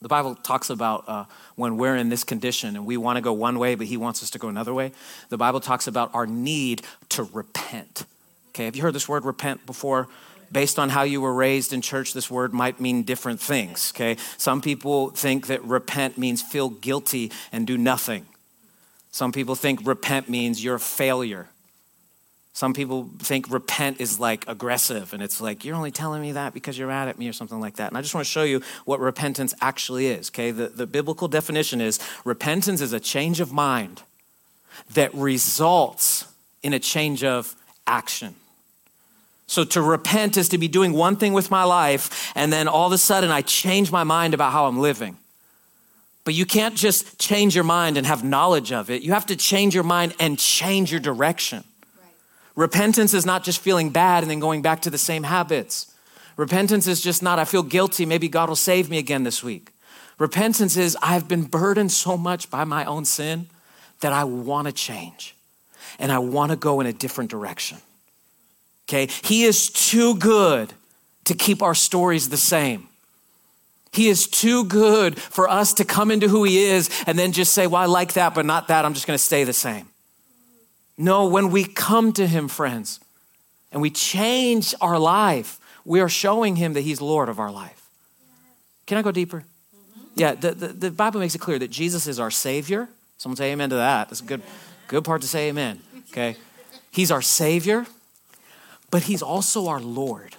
[0.00, 1.24] The Bible talks about uh,
[1.56, 4.22] when we're in this condition and we want to go one way, but he wants
[4.22, 4.92] us to go another way.
[5.28, 8.04] The Bible talks about our need to repent.
[8.50, 10.08] Okay, have you heard this word repent before?
[10.52, 14.16] Based on how you were raised in church, this word might mean different things, okay?
[14.36, 18.26] Some people think that repent means feel guilty and do nothing.
[19.10, 21.48] Some people think repent means you're a failure.
[22.54, 26.52] Some people think repent is like aggressive, and it's like, you're only telling me that
[26.52, 27.88] because you're mad at me or something like that.
[27.88, 30.50] And I just want to show you what repentance actually is, okay?
[30.50, 34.02] The, the biblical definition is repentance is a change of mind
[34.92, 36.26] that results
[36.62, 37.54] in a change of
[37.86, 38.34] action.
[39.52, 42.86] So to repent is to be doing one thing with my life, and then all
[42.86, 45.18] of a sudden I change my mind about how I'm living.
[46.24, 49.02] But you can't just change your mind and have knowledge of it.
[49.02, 51.64] You have to change your mind and change your direction.
[51.98, 52.14] Right.
[52.56, 55.94] Repentance is not just feeling bad and then going back to the same habits.
[56.38, 59.70] Repentance is just not, I feel guilty, maybe God will save me again this week.
[60.18, 63.48] Repentance is, I've been burdened so much by my own sin
[64.00, 65.36] that I want to change
[65.98, 67.76] and I want to go in a different direction.
[68.88, 69.08] Okay?
[69.22, 70.72] He is too good
[71.24, 72.88] to keep our stories the same.
[73.92, 77.52] He is too good for us to come into who He is and then just
[77.52, 78.84] say, Well, I like that, but not that.
[78.84, 79.88] I'm just going to stay the same.
[80.96, 83.00] No, when we come to Him, friends,
[83.70, 87.90] and we change our life, we are showing Him that He's Lord of our life.
[88.86, 89.44] Can I go deeper?
[89.44, 90.06] Mm-hmm.
[90.16, 92.88] Yeah, the, the, the Bible makes it clear that Jesus is our Savior.
[93.18, 94.08] Someone say amen to that.
[94.08, 94.42] That's a good,
[94.88, 95.80] good part to say amen.
[96.10, 96.36] Okay?
[96.90, 97.86] He's our Savior
[98.92, 100.36] but He's also our Lord.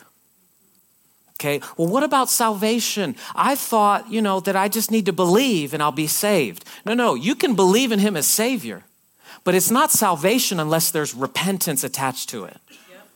[1.41, 3.17] Okay, well, what about salvation?
[3.35, 6.63] I thought, you know, that I just need to believe and I'll be saved.
[6.85, 8.85] No, no, you can believe in Him as Savior,
[9.43, 12.57] but it's not salvation unless there's repentance attached to it.
[12.69, 13.07] Yep.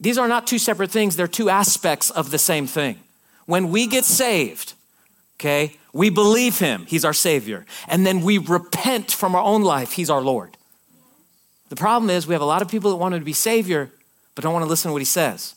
[0.00, 2.98] These are not two separate things, they're two aspects of the same thing.
[3.46, 4.72] When we get saved,
[5.36, 9.92] okay, we believe Him, He's our Savior, and then we repent from our own life,
[9.92, 10.56] He's our Lord.
[11.68, 13.92] The problem is we have a lot of people that want to be Savior,
[14.38, 15.56] but don't want to listen to what he says.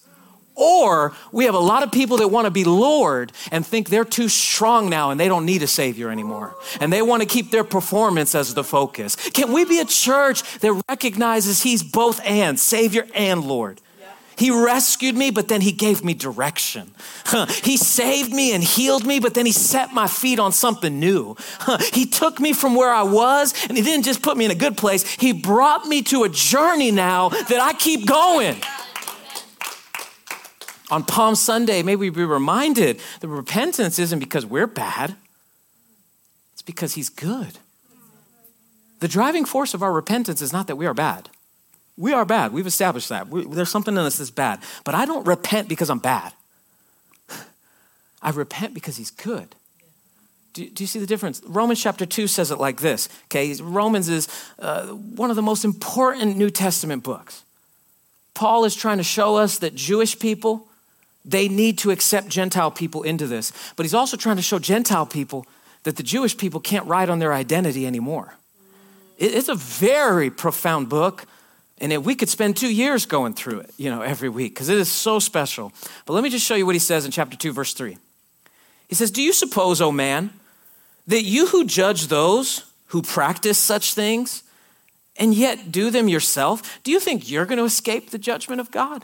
[0.55, 4.03] Or we have a lot of people that want to be Lord and think they're
[4.03, 6.55] too strong now and they don't need a Savior anymore.
[6.79, 9.15] And they want to keep their performance as the focus.
[9.29, 13.81] Can we be a church that recognizes He's both and, Savior and Lord?
[14.41, 16.89] He rescued me, but then he gave me direction.
[17.63, 21.35] He saved me and healed me, but then he set my feet on something new.
[21.93, 24.55] He took me from where I was, and he didn't just put me in a
[24.55, 28.55] good place, he brought me to a journey now that I keep going.
[30.89, 35.15] On Palm Sunday, may we be reminded that repentance isn't because we're bad,
[36.53, 37.59] it's because he's good.
[39.01, 41.29] The driving force of our repentance is not that we are bad.
[42.01, 42.51] We are bad.
[42.51, 43.27] We've established that.
[43.27, 44.59] We, there's something in us that's bad.
[44.83, 46.33] But I don't repent because I'm bad.
[48.23, 49.55] I repent because he's good.
[50.53, 51.43] Do, do, you see the difference?
[51.45, 53.07] Romans chapter 2 says it like this.
[53.25, 57.43] Okay, Romans is uh, one of the most important New Testament books.
[58.33, 60.67] Paul is trying to show us that Jewish people,
[61.23, 63.53] they need to accept Gentile people into this.
[63.75, 65.45] But he's also trying to show Gentile people
[65.83, 68.33] that the Jewish people can't ride on their identity anymore.
[69.19, 71.27] It's a very profound book.
[71.81, 74.69] And if we could spend two years going through it, you know, every week, because
[74.69, 75.73] it is so special.
[76.05, 77.97] But let me just show you what he says in chapter 2, verse 3.
[78.87, 80.29] He says, Do you suppose, O man,
[81.07, 84.43] that you who judge those who practice such things
[85.17, 88.69] and yet do them yourself, do you think you're going to escape the judgment of
[88.69, 89.03] God?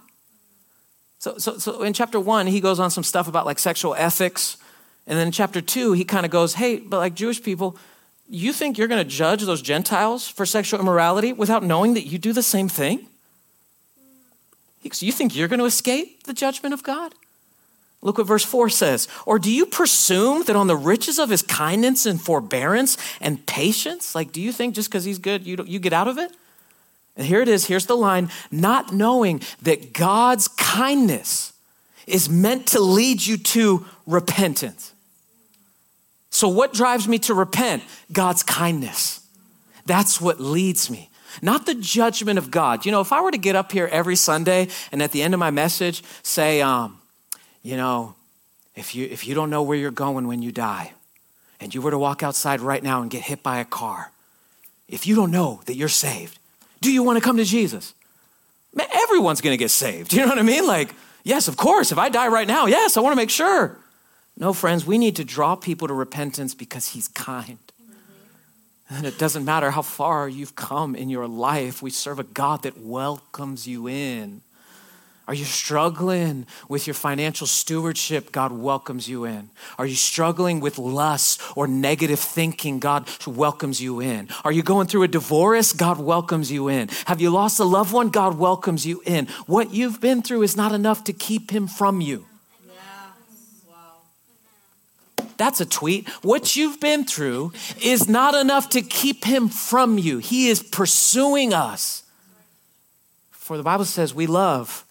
[1.18, 4.58] So, so, so in chapter one, he goes on some stuff about like sexual ethics.
[5.08, 7.76] And then in chapter two, he kind of goes, hey, but like Jewish people,
[8.30, 12.18] you think you're going to judge those Gentiles for sexual immorality without knowing that you
[12.18, 13.08] do the same thing?
[14.84, 17.14] You think you're going to escape the judgment of God?
[18.02, 19.08] Look what verse 4 says.
[19.26, 24.14] Or do you presume that on the riches of his kindness and forbearance and patience,
[24.16, 26.32] like do you think just because he's good, you, you get out of it?
[27.16, 31.54] And here it is, here's the line not knowing that God's kindness
[32.06, 34.94] is meant to lead you to repentance.
[36.38, 37.82] So, what drives me to repent?
[38.12, 39.28] God's kindness.
[39.88, 41.10] That's what leads me
[41.42, 42.86] not the judgment of God.
[42.86, 45.34] You know, if I were to get up here every Sunday and at the end
[45.34, 47.00] of my message say, um,
[47.64, 48.16] you know,
[48.76, 50.94] if you, if you don't know where you're going when you die,
[51.60, 54.12] and you were to walk outside right now and get hit by a car,
[54.88, 56.38] if you don't know that you're saved,
[56.82, 57.94] do you want to come to Jesus?
[58.74, 60.14] Man, everyone's going to get saved.
[60.18, 60.68] You know what I mean?
[60.68, 61.92] Like, yes, of course.
[61.92, 63.78] If I die right now, yes, I want to make sure.
[64.40, 67.58] No, friends, we need to draw people to repentance because He's kind.
[68.90, 72.64] And it doesn't matter how far you've come in your life, we serve a God
[72.64, 74.42] that welcomes you in.
[75.28, 78.32] Are you struggling with your financial stewardship?
[78.32, 79.50] God welcomes you in.
[79.78, 82.80] Are you struggling with lust or negative thinking?
[82.80, 84.30] God welcomes you in.
[84.46, 85.74] Are you going through a divorce?
[85.74, 86.88] God welcomes you in.
[87.08, 88.08] Have you lost a loved one?
[88.08, 89.26] God welcomes you in.
[89.48, 92.26] What you've been through is not enough to keep him from you.
[95.38, 96.08] That's a tweet.
[96.24, 100.18] What you've been through is not enough to keep him from you.
[100.18, 102.04] He is pursuing us.
[103.32, 104.84] For the Bible says we love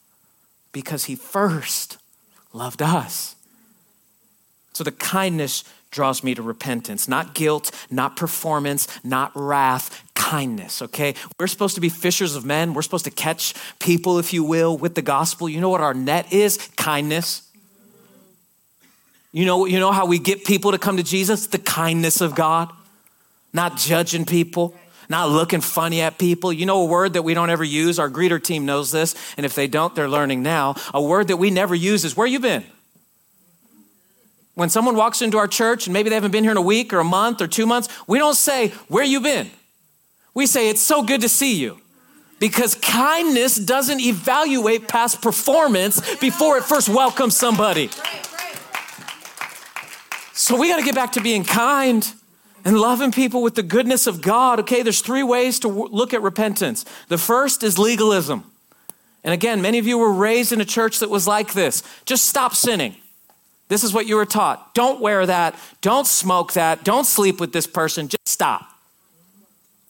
[0.72, 1.98] because he first
[2.52, 3.36] loved us.
[4.72, 11.14] So the kindness draws me to repentance, not guilt, not performance, not wrath, kindness, okay?
[11.38, 12.74] We're supposed to be fishers of men.
[12.74, 15.48] We're supposed to catch people, if you will, with the gospel.
[15.48, 16.58] You know what our net is?
[16.76, 17.45] Kindness.
[19.36, 21.48] You know, you know how we get people to come to Jesus?
[21.48, 22.72] The kindness of God,
[23.52, 24.74] not judging people
[25.08, 26.52] not looking funny at people.
[26.52, 29.46] You know, a word that we don't ever use, our greeter team knows this, and
[29.46, 30.74] if they don't, they're learning now.
[30.92, 32.64] A word that we never use is where you been?
[34.54, 36.92] When someone walks into our church and maybe they haven't been here in a week
[36.92, 39.50] or a month or two months, we don't say, Where you been?
[40.32, 41.78] We say, It's so good to see you.
[42.38, 47.90] Because kindness doesn't evaluate past performance before it first welcomes somebody.
[50.36, 52.06] So we got to get back to being kind
[52.62, 54.60] and loving people with the goodness of God.
[54.60, 56.84] Okay, there's three ways to w- look at repentance.
[57.08, 58.44] The first is legalism.
[59.24, 62.26] And again, many of you were raised in a church that was like this just
[62.26, 62.96] stop sinning.
[63.68, 64.74] This is what you were taught.
[64.74, 65.54] Don't wear that.
[65.80, 66.84] Don't smoke that.
[66.84, 68.06] Don't sleep with this person.
[68.06, 68.70] Just stop.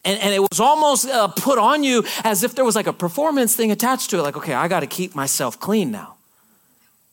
[0.05, 2.93] And, and it was almost uh, put on you as if there was like a
[2.93, 4.23] performance thing attached to it.
[4.23, 6.15] Like, okay, I got to keep myself clean now.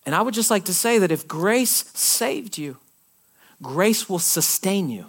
[0.06, 2.78] And I would just like to say that if grace saved you,
[3.64, 5.08] grace will sustain you.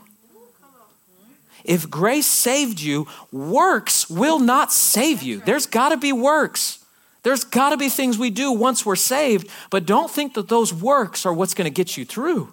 [1.64, 5.40] If grace saved you, works will not save you.
[5.40, 6.78] There's got to be works.
[7.22, 10.74] There's got to be things we do once we're saved, but don't think that those
[10.74, 12.52] works are what's going to get you through.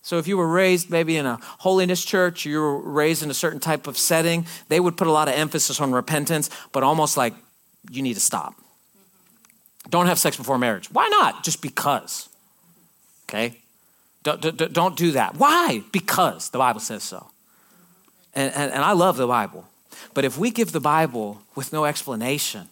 [0.00, 3.34] So, if you were raised maybe in a holiness church, you were raised in a
[3.34, 7.18] certain type of setting, they would put a lot of emphasis on repentance, but almost
[7.18, 7.34] like
[7.90, 8.54] you need to stop.
[9.90, 10.90] Don't have sex before marriage.
[10.90, 11.44] Why not?
[11.44, 12.30] Just because.
[13.24, 13.58] Okay?
[14.36, 15.36] Don't, don't do that.
[15.36, 15.82] Why?
[15.92, 17.30] Because the Bible says so.
[18.34, 19.66] And, and, and I love the Bible.
[20.14, 22.68] But if we give the Bible with no explanation,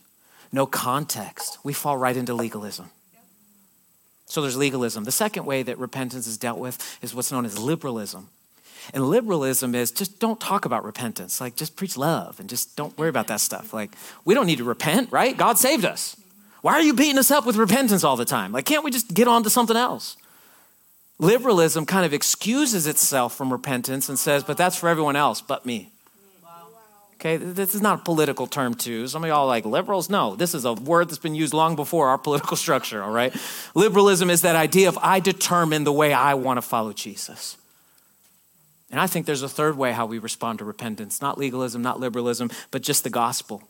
[0.53, 2.91] no context, we fall right into legalism.
[4.27, 5.05] So there's legalism.
[5.05, 8.29] The second way that repentance is dealt with is what's known as liberalism.
[8.93, 11.41] And liberalism is just don't talk about repentance.
[11.41, 13.73] Like just preach love and just don't worry about that stuff.
[13.73, 13.93] Like
[14.25, 15.37] we don't need to repent, right?
[15.37, 16.17] God saved us.
[16.63, 18.53] Why are you beating us up with repentance all the time?
[18.53, 20.17] Like can't we just get on to something else?
[21.19, 25.65] Liberalism kind of excuses itself from repentance and says, but that's for everyone else but
[25.65, 25.91] me.
[27.15, 29.09] Okay, this is not a political term too.
[29.09, 30.11] Some of y'all like liberals.
[30.11, 33.35] No, this is a word that's been used long before our political structure, all right?
[33.75, 37.57] Liberalism is that idea of I determine the way I want to follow Jesus.
[38.91, 41.99] And I think there's a third way how we respond to repentance not legalism, not
[41.99, 43.63] liberalism, but just the gospel.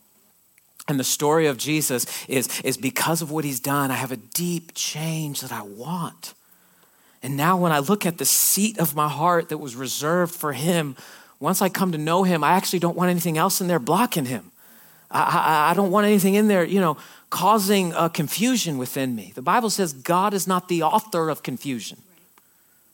[0.89, 4.17] And the story of Jesus is, is because of what he's done, I have a
[4.17, 6.33] deep change that I want.
[7.23, 10.53] And now, when I look at the seat of my heart that was reserved for
[10.53, 10.95] him,
[11.39, 14.25] once I come to know him, I actually don't want anything else in there blocking
[14.25, 14.51] him.
[15.09, 16.97] I, I, I don't want anything in there, you know,
[17.29, 19.31] causing uh, confusion within me.
[19.35, 21.99] The Bible says God is not the author of confusion,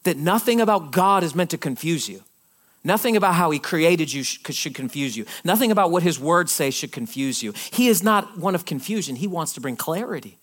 [0.03, 2.23] that nothing about God is meant to confuse you.
[2.85, 5.25] Nothing about how he created you should confuse you.
[5.45, 7.53] Nothing about what his words say should confuse you.
[7.71, 9.15] He is not one of confusion.
[9.15, 10.37] He wants to bring clarity.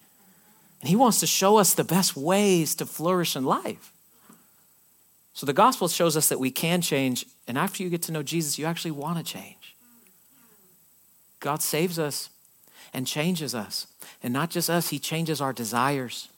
[0.80, 3.92] And he wants to show us the best ways to flourish in life.
[5.34, 7.26] So the gospel shows us that we can change.
[7.46, 9.76] And after you get to know Jesus, you actually want to change.
[11.38, 12.30] God saves us
[12.92, 13.86] and changes us.
[14.22, 16.28] And not just us, he changes our desires.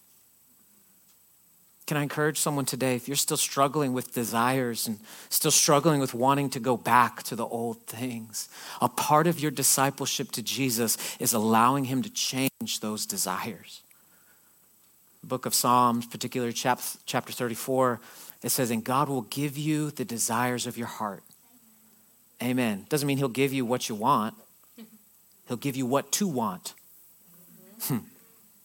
[1.86, 6.14] Can I encourage someone today, if you're still struggling with desires and still struggling with
[6.14, 8.48] wanting to go back to the old things,
[8.80, 13.82] a part of your discipleship to Jesus is allowing him to change those desires.
[15.24, 18.00] Book of Psalms, particularly chapter 34,
[18.42, 21.22] it says, And God will give you the desires of your heart.
[22.42, 22.86] Amen.
[22.88, 24.34] Doesn't mean he'll give you what you want,
[25.46, 26.74] he'll give you what to want.
[27.82, 27.98] Hmm.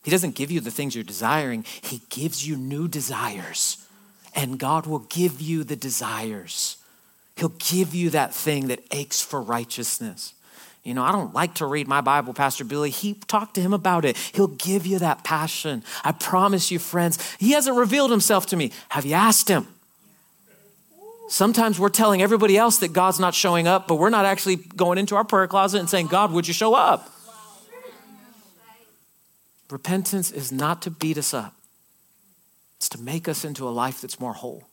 [0.04, 3.84] He doesn't give you the things you're desiring, He gives you new desires.
[4.34, 6.78] And God will give you the desires.
[7.36, 10.34] He'll give you that thing that aches for righteousness.
[10.88, 12.92] You know, I don't like to read my Bible, Pastor Billy.
[12.92, 14.16] He talked to him about it.
[14.32, 15.84] He'll give you that passion.
[16.02, 18.72] I promise you, friends, he hasn't revealed himself to me.
[18.88, 19.68] Have you asked him?
[21.28, 24.98] Sometimes we're telling everybody else that God's not showing up, but we're not actually going
[24.98, 27.14] into our prayer closet and saying, God, would you show up?
[29.70, 31.54] Repentance is not to beat us up,
[32.78, 34.64] it's to make us into a life that's more whole.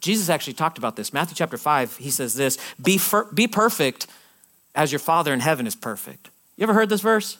[0.00, 1.12] Jesus actually talked about this.
[1.12, 4.06] Matthew chapter 5, he says this Be, fer- be perfect
[4.74, 6.30] as your Father in heaven is perfect.
[6.56, 7.38] You ever heard this verse?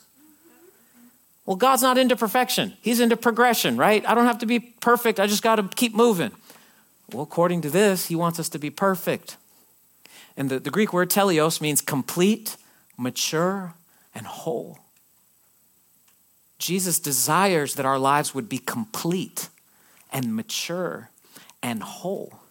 [1.46, 4.06] Well, God's not into perfection, He's into progression, right?
[4.06, 6.30] I don't have to be perfect, I just got to keep moving.
[7.12, 9.36] Well, according to this, He wants us to be perfect.
[10.36, 12.56] And the, the Greek word teleios means complete,
[12.96, 13.74] mature,
[14.14, 14.78] and whole.
[16.58, 19.48] Jesus desires that our lives would be complete
[20.12, 21.10] and mature
[21.62, 22.41] and whole.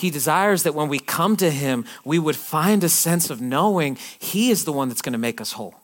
[0.00, 3.98] He desires that when we come to Him, we would find a sense of knowing
[4.18, 5.74] He is the one that's going to make us whole.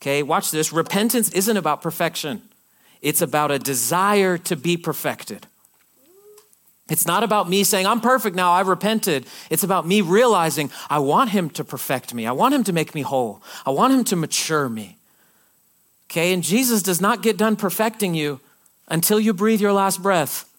[0.00, 0.70] Okay, watch this.
[0.70, 2.42] Repentance isn't about perfection,
[3.00, 5.46] it's about a desire to be perfected.
[6.90, 9.24] It's not about me saying, I'm perfect now, I've repented.
[9.48, 12.26] It's about me realizing I want Him to perfect me.
[12.26, 13.42] I want Him to make me whole.
[13.64, 14.98] I want Him to mature me.
[16.10, 18.40] Okay, and Jesus does not get done perfecting you
[18.88, 20.51] until you breathe your last breath.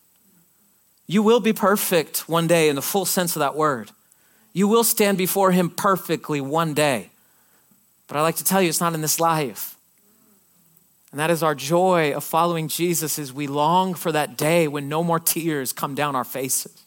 [1.07, 3.91] You will be perfect one day in the full sense of that word.
[4.53, 7.09] You will stand before him perfectly one day.
[8.07, 9.75] But I like to tell you, it's not in this life.
[11.11, 14.89] And that is our joy of following Jesus is we long for that day when
[14.89, 16.83] no more tears come down our faces.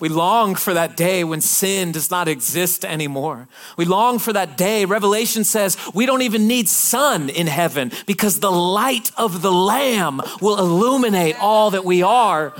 [0.00, 3.48] We long for that day when sin does not exist anymore.
[3.76, 4.84] We long for that day.
[4.84, 10.20] Revelation says we don't even need sun in heaven because the light of the Lamb
[10.40, 12.54] will illuminate all that we are.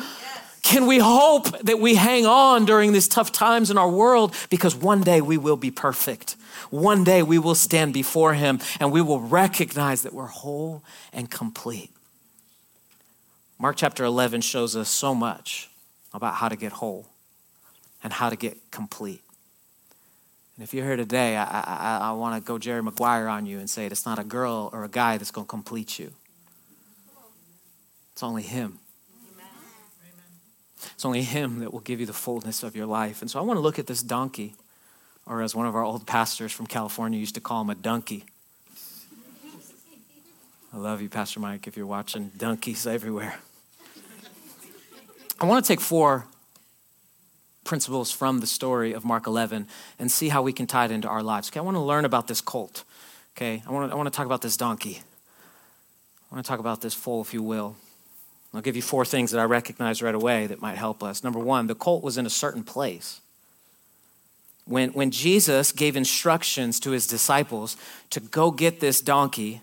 [0.65, 4.75] Can we hope that we hang on during these tough times in our world because
[4.75, 6.37] one day we will be perfect?
[6.71, 11.31] One day we will stand before Him and we will recognize that we're whole and
[11.31, 11.91] complete.
[13.59, 15.69] Mark chapter 11 shows us so much
[16.15, 17.09] about how to get whole
[18.03, 19.21] and how to get complete.
[20.57, 23.59] And if you're here today, I, I, I want to go Jerry Maguire on you
[23.59, 26.11] and say it's not a girl or a guy that's going to complete you.
[28.15, 28.79] It's only Him.
[30.95, 33.21] It's only Him that will give you the fullness of your life.
[33.21, 34.55] And so I want to look at this donkey,
[35.27, 38.25] or as one of our old pastors from California used to call him, a donkey.
[40.73, 43.39] I love you, Pastor Mike, if you're watching donkeys everywhere.
[45.41, 46.27] I want to take four
[47.65, 49.67] principles from the story of Mark 11
[49.99, 51.49] and see how we can tie it into our lives.
[51.49, 52.85] Okay, I want to learn about this colt.
[53.37, 55.01] Okay, I want to, I want to talk about this donkey.
[56.31, 57.77] I want to talk about this foal, if you will.
[58.55, 61.25] I'll give you four things that I recognize right away that might help us.
[61.25, 63.21] Number one, the colt was in a certain place.
[64.67, 67.77] When, when Jesus gave instructions to his disciples
[68.11, 69.61] to go get this donkey,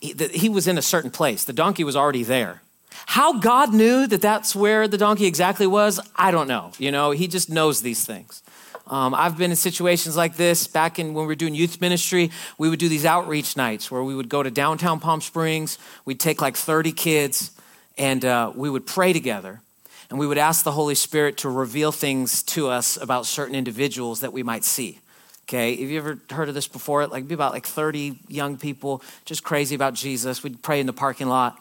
[0.00, 1.44] he, the, he was in a certain place.
[1.44, 2.62] The donkey was already there.
[3.06, 6.72] How God knew that that's where the donkey exactly was, I don't know.
[6.78, 8.42] You know, He just knows these things.
[8.88, 12.30] Um, I've been in situations like this back in when we were doing youth ministry.
[12.56, 15.78] We would do these outreach nights where we would go to downtown Palm Springs.
[16.06, 17.52] We'd take like 30 kids
[17.98, 19.60] and uh, we would pray together.
[20.08, 24.20] And we would ask the Holy Spirit to reveal things to us about certain individuals
[24.20, 25.00] that we might see.
[25.44, 27.06] Okay, have you ever heard of this before?
[27.06, 30.42] Like, be about like 30 young people just crazy about Jesus.
[30.42, 31.58] We'd pray in the parking lot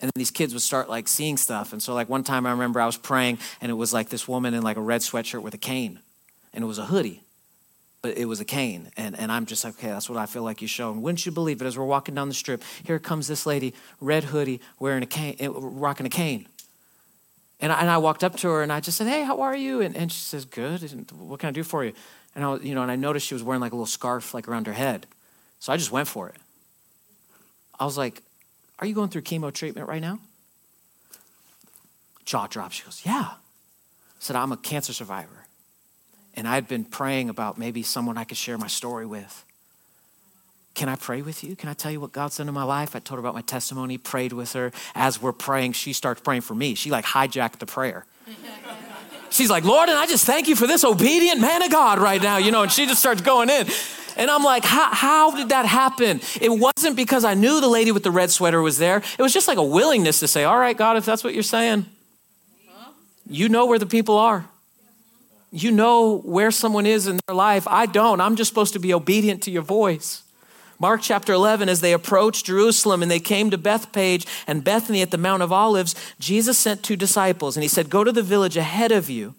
[0.00, 2.50] and then these kids would start like seeing stuff and so like one time i
[2.50, 5.42] remember i was praying and it was like this woman in like a red sweatshirt
[5.42, 6.00] with a cane
[6.52, 7.22] and it was a hoodie
[8.02, 10.42] but it was a cane and, and i'm just like okay that's what i feel
[10.42, 12.98] like you show and wouldn't you believe it as we're walking down the strip here
[12.98, 16.46] comes this lady red hoodie wearing a cane eh, rocking a cane
[17.62, 19.56] and I, and I walked up to her and i just said hey how are
[19.56, 20.80] you and, and she says good
[21.12, 21.92] what can i do for you
[22.34, 24.48] and i you know and i noticed she was wearing like a little scarf like
[24.48, 25.06] around her head
[25.58, 26.36] so i just went for it
[27.78, 28.22] i was like
[28.80, 30.18] are you going through chemo treatment right now?
[32.24, 32.76] Jaw drops.
[32.76, 33.28] She goes, Yeah.
[33.32, 35.46] I said, I'm a cancer survivor.
[36.34, 39.44] And I'd been praying about maybe someone I could share my story with.
[40.74, 41.56] Can I pray with you?
[41.56, 42.94] Can I tell you what God's done in my life?
[42.94, 44.72] I told her about my testimony, prayed with her.
[44.94, 46.74] As we're praying, she starts praying for me.
[46.74, 48.06] She like hijacked the prayer.
[49.30, 52.20] She's like, Lord, and I just thank you for this obedient man of God right
[52.20, 53.68] now, you know, and she just starts going in.
[54.16, 56.20] And I'm like, how, how did that happen?
[56.40, 59.02] It wasn't because I knew the lady with the red sweater was there.
[59.18, 61.42] It was just like a willingness to say, all right, God, if that's what you're
[61.44, 61.86] saying,
[62.68, 62.90] uh-huh.
[63.28, 64.46] you know where the people are.
[65.52, 67.66] You know where someone is in their life.
[67.68, 68.20] I don't.
[68.20, 70.22] I'm just supposed to be obedient to your voice.
[70.78, 75.10] Mark chapter 11, as they approached Jerusalem and they came to Bethphage and Bethany at
[75.10, 78.56] the Mount of Olives, Jesus sent two disciples and he said, Go to the village
[78.56, 79.34] ahead of you.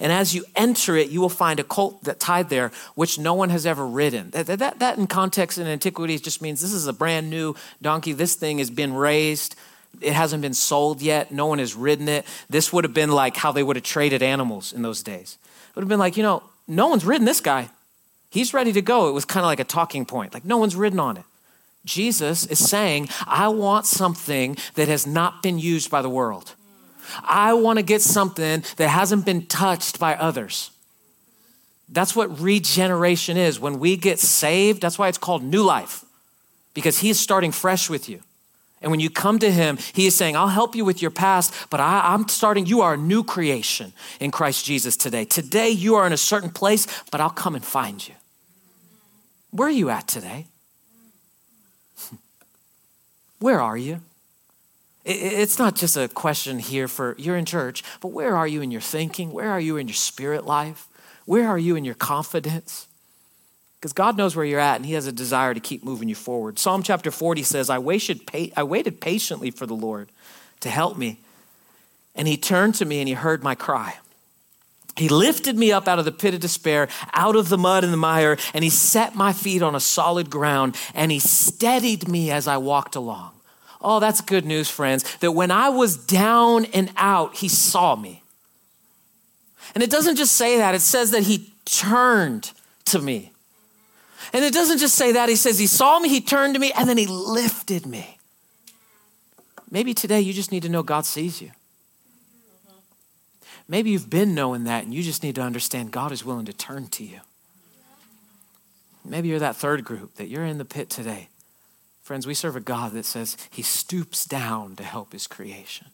[0.00, 3.34] And as you enter it, you will find a colt that tied there, which no
[3.34, 4.30] one has ever ridden.
[4.30, 8.12] That, that, that in context in antiquities just means this is a brand new donkey.
[8.12, 9.54] This thing has been raised.
[10.00, 11.32] It hasn't been sold yet.
[11.32, 12.26] No one has ridden it.
[12.48, 15.38] This would have been like how they would have traded animals in those days.
[15.70, 17.70] It would have been like, you know, no one's ridden this guy.
[18.30, 19.08] He's ready to go.
[19.08, 20.34] It was kind of like a talking point.
[20.34, 21.24] Like, no one's ridden on it.
[21.84, 26.54] Jesus is saying, I want something that has not been used by the world.
[27.22, 30.72] I want to get something that hasn't been touched by others.
[31.88, 33.60] That's what regeneration is.
[33.60, 36.04] When we get saved, that's why it's called new life,
[36.74, 38.20] because He is starting fresh with you.
[38.86, 41.52] And when you come to Him, He is saying, I'll help you with your past,
[41.70, 45.24] but I, am starting, you are a new creation in Christ Jesus today.
[45.24, 48.14] Today, you are in a certain place, but I'll come and find you.
[49.50, 50.46] Where are you at today?
[53.40, 54.02] Where are you?
[55.04, 58.70] It's not just a question here for you're in church, but where are you in
[58.70, 59.32] your thinking?
[59.32, 60.86] Where are you in your spirit life?
[61.24, 62.86] Where are you in your confidence?
[63.86, 66.16] Because God knows where you're at and He has a desire to keep moving you
[66.16, 66.58] forward.
[66.58, 68.20] Psalm chapter 40 says, I waited,
[68.56, 70.08] I waited patiently for the Lord
[70.58, 71.20] to help me,
[72.16, 73.98] and He turned to me and He heard my cry.
[74.96, 77.92] He lifted me up out of the pit of despair, out of the mud and
[77.92, 82.32] the mire, and He set my feet on a solid ground, and He steadied me
[82.32, 83.34] as I walked along.
[83.80, 88.24] Oh, that's good news, friends, that when I was down and out, he saw me.
[89.76, 92.50] And it doesn't just say that, it says that he turned
[92.86, 93.30] to me.
[94.36, 96.70] And it doesn't just say that, he says he saw me, he turned to me,
[96.72, 98.18] and then he lifted me.
[99.70, 101.52] Maybe today you just need to know God sees you.
[103.66, 106.52] Maybe you've been knowing that and you just need to understand God is willing to
[106.52, 107.20] turn to you.
[109.04, 111.30] Maybe you're that third group that you're in the pit today
[112.06, 115.88] Friends, we serve a God that says he stoops down to help his creation.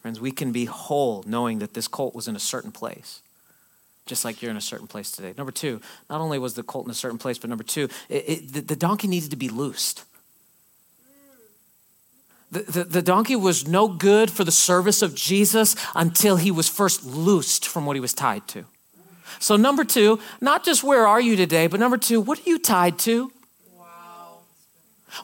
[0.00, 3.20] Friends, we can be whole knowing that this colt was in a certain place,
[4.08, 5.34] just like you're in a certain place today.
[5.36, 5.80] Number two,
[6.10, 8.60] not only was the colt in a certain place, but number two, it, it, the,
[8.62, 10.04] the, donkey needed to be loosed.
[12.50, 16.68] The, the, the donkey was no good for the service of Jesus until he was
[16.68, 18.64] first loosed from what he was tied to.
[19.38, 22.58] So, number two, not just where are you today, but number two, what are you
[22.58, 23.30] tied to?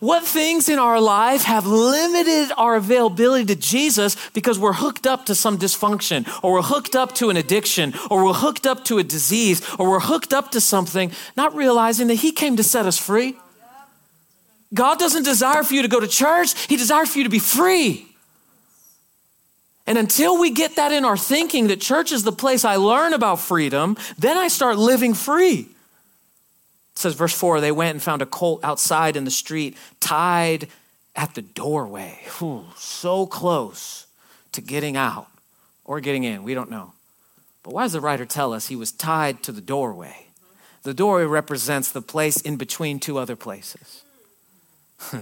[0.01, 5.27] What things in our life have limited our availability to Jesus because we're hooked up
[5.27, 8.99] to some dysfunction, or we're hooked up to an addiction, or we're hooked up to
[8.99, 12.87] a disease, or we're hooked up to something, not realizing that He came to set
[12.87, 13.37] us free?
[14.73, 17.39] God doesn't desire for you to go to church, He desires for you to be
[17.39, 18.09] free.
[19.87, 23.13] And until we get that in our thinking that church is the place I learn
[23.13, 25.69] about freedom, then I start living free.
[26.95, 30.69] It says, verse 4 they went and found a colt outside in the street, tied
[31.17, 32.21] at the doorway.
[32.39, 34.07] Whew, so close
[34.53, 35.29] to getting out
[35.85, 36.45] or getting in.
[36.45, 36.93] We don't know.
[37.63, 40.27] But why does the writer tell us he was tied to the doorway?
[40.83, 44.05] The doorway represents the place in between two other places.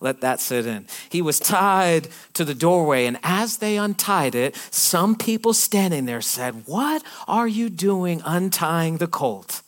[0.00, 0.86] Let that sit in.
[1.10, 6.20] He was tied to the doorway, and as they untied it, some people standing there
[6.20, 9.61] said, What are you doing untying the colt?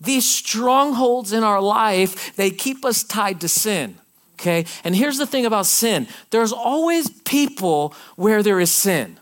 [0.00, 3.96] These strongholds in our life, they keep us tied to sin.
[4.34, 4.66] Okay?
[4.82, 9.18] And here's the thing about sin there's always people where there is sin.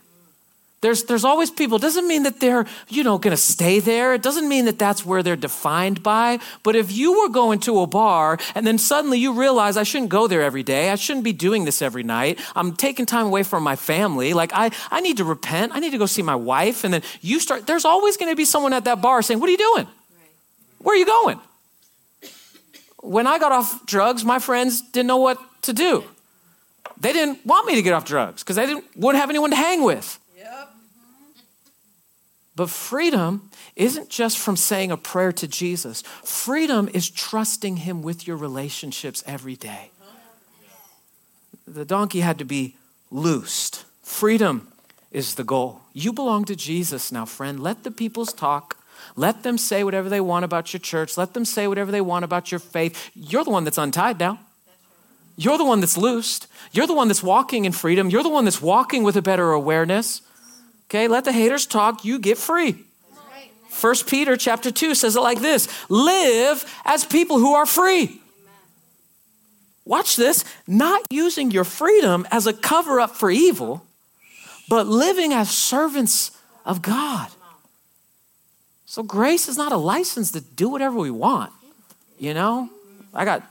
[0.83, 1.77] There's, there's always people.
[1.77, 4.13] It doesn't mean that they're, you know, going to stay there.
[4.13, 6.39] It doesn't mean that that's where they're defined by.
[6.61, 10.09] But if you were going to a bar and then suddenly you realize I shouldn't
[10.09, 13.43] go there every day, I shouldn't be doing this every night, I'm taking time away
[13.43, 16.35] from my family, like I, I need to repent, I need to go see my
[16.35, 16.83] wife.
[16.83, 19.47] And then you start, there's always going to be someone at that bar saying, What
[19.47, 19.87] are you doing?
[20.83, 21.39] Where are you going?
[23.01, 26.03] When I got off drugs, my friends didn't know what to do.
[26.99, 29.55] They didn't want me to get off drugs because they didn't, wouldn't have anyone to
[29.55, 30.19] hang with.
[32.55, 36.03] But freedom isn't just from saying a prayer to Jesus.
[36.23, 39.89] Freedom is trusting Him with your relationships every day.
[41.65, 42.75] The donkey had to be
[43.09, 43.85] loosed.
[44.03, 44.67] Freedom
[45.11, 45.81] is the goal.
[45.93, 47.59] You belong to Jesus now, friend.
[47.59, 48.77] Let the peoples talk.
[49.15, 51.17] Let them say whatever they want about your church.
[51.17, 53.11] Let them say whatever they want about your faith.
[53.13, 54.39] You're the one that's untied now.
[55.35, 56.47] You're the one that's loosed.
[56.71, 58.09] You're the one that's walking in freedom.
[58.09, 60.21] You're the one that's walking with a better awareness.
[60.85, 62.85] Okay, let the haters talk, you get free.
[63.69, 68.21] First Peter chapter 2 says it like this live as people who are free.
[69.85, 73.85] Watch this, not using your freedom as a cover up for evil,
[74.69, 76.31] but living as servants
[76.65, 77.29] of God.
[78.93, 81.51] So grace is not a license to do whatever we want.
[82.19, 82.69] You know,
[83.11, 83.41] I got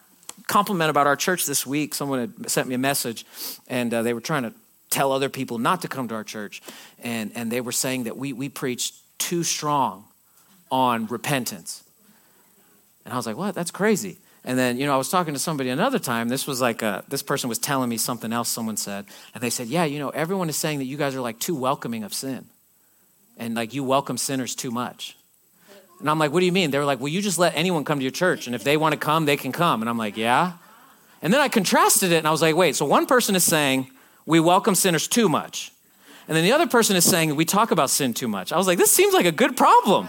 [0.47, 1.97] compliment about our church this week.
[1.97, 3.27] Someone had sent me a message,
[3.67, 4.53] and uh, they were trying to
[4.89, 6.63] tell other people not to come to our church.
[7.03, 10.05] And, and they were saying that we, we preach too strong
[10.71, 11.83] on repentance.
[13.05, 13.53] And I was like, what?
[13.53, 14.19] That's crazy.
[14.45, 16.29] And then, you know, I was talking to somebody another time.
[16.29, 19.07] This was like, a, this person was telling me something else someone said.
[19.35, 21.57] And they said, yeah, you know, everyone is saying that you guys are like too
[21.57, 22.47] welcoming of sin.
[23.37, 25.17] And like you welcome sinners too much.
[26.03, 26.73] And I'm like, what do you mean?
[26.73, 28.49] They were like, well, you just let anyone come to your church.
[28.49, 29.83] And if they want to come, they can come.
[29.83, 30.55] And I'm like, yeah.
[31.23, 33.89] And then I contrasted it and I was like, wait, so one person is saying,
[34.27, 35.71] we welcome sinners too much.
[36.27, 38.53] And then the other person is saying we talk about sin too much.
[38.53, 40.09] I was like, this seems like a good problem.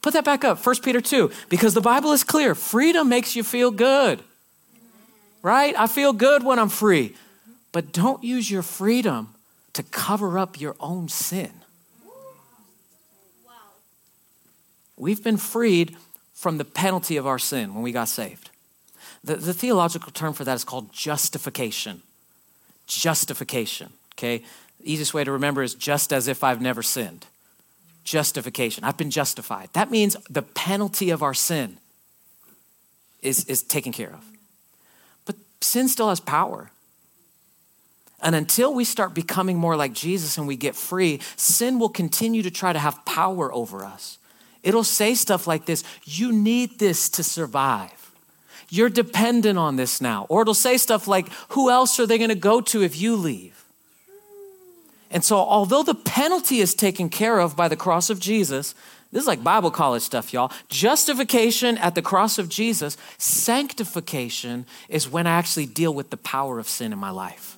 [0.00, 2.54] Put that back up, 1 Peter 2, because the Bible is clear.
[2.54, 4.22] Freedom makes you feel good,
[5.42, 5.74] right?
[5.76, 7.16] I feel good when I'm free.
[7.72, 9.34] But don't use your freedom
[9.72, 11.50] to cover up your own sin.
[15.00, 15.96] We've been freed
[16.34, 18.50] from the penalty of our sin when we got saved.
[19.24, 22.02] The, the theological term for that is called justification.
[22.86, 24.44] Justification, okay?
[24.82, 27.24] Easiest way to remember is just as if I've never sinned.
[28.04, 28.84] Justification.
[28.84, 29.70] I've been justified.
[29.72, 31.78] That means the penalty of our sin
[33.22, 34.24] is, is taken care of.
[35.24, 36.70] But sin still has power.
[38.22, 42.42] And until we start becoming more like Jesus and we get free, sin will continue
[42.42, 44.18] to try to have power over us.
[44.62, 48.12] It'll say stuff like this You need this to survive.
[48.68, 50.26] You're dependent on this now.
[50.28, 53.16] Or it'll say stuff like, Who else are they going to go to if you
[53.16, 53.64] leave?
[55.10, 58.74] And so, although the penalty is taken care of by the cross of Jesus,
[59.10, 60.52] this is like Bible college stuff, y'all.
[60.68, 66.60] Justification at the cross of Jesus, sanctification is when I actually deal with the power
[66.60, 67.56] of sin in my life.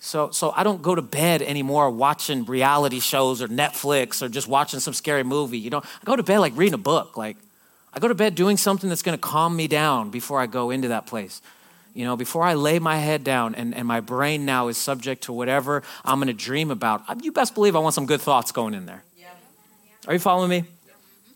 [0.00, 4.46] So, so I don't go to bed anymore watching reality shows or Netflix or just
[4.46, 5.58] watching some scary movie.
[5.58, 7.16] You know, I go to bed like reading a book.
[7.16, 7.36] Like,
[7.92, 10.70] I go to bed doing something that's going to calm me down before I go
[10.70, 11.42] into that place.
[11.94, 15.24] You know, before I lay my head down and, and my brain now is subject
[15.24, 18.52] to whatever I'm going to dream about, you best believe I want some good thoughts
[18.52, 19.02] going in there.
[19.18, 19.26] Yeah.
[20.06, 20.60] Are you following me?
[20.60, 20.92] Mm-hmm.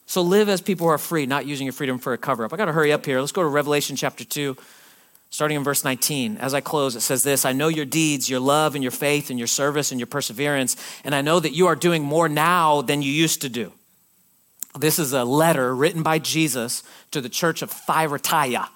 [0.07, 2.53] So live as people who are free, not using your freedom for a cover up.
[2.53, 3.19] I got to hurry up here.
[3.19, 4.57] Let's go to Revelation chapter 2,
[5.33, 6.37] starting in verse 19.
[6.37, 9.31] As I close, it says this I know your deeds, your love, and your faith,
[9.31, 12.83] and your service, and your perseverance, and I know that you are doing more now
[12.83, 13.73] than you used to do.
[14.79, 18.69] This is a letter written by Jesus to the church of Thyatira.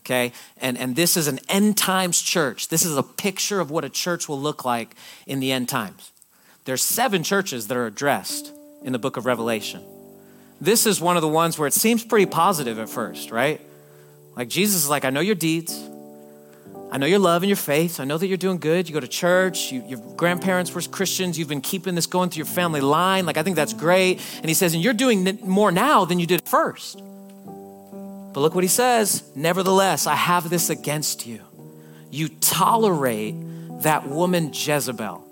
[0.00, 2.68] Okay, and, and this is an end times church.
[2.68, 4.94] This is a picture of what a church will look like
[5.26, 6.12] in the end times.
[6.64, 8.52] There's seven churches that are addressed
[8.82, 9.82] in the book of Revelation.
[10.60, 13.60] This is one of the ones where it seems pretty positive at first, right?
[14.36, 15.88] Like Jesus is like, I know your deeds.
[16.94, 17.98] I know your love and your faith.
[17.98, 18.88] I know that you're doing good.
[18.88, 19.72] You go to church.
[19.72, 21.36] You, your grandparents were Christians.
[21.36, 23.26] You've been keeping this going through your family line.
[23.26, 24.20] Like, I think that's great.
[24.36, 26.98] And he says, and you're doing more now than you did first.
[26.98, 29.24] But look what he says.
[29.34, 31.40] Nevertheless, I have this against you.
[32.12, 33.34] You tolerate
[33.82, 35.24] that woman Jezebel.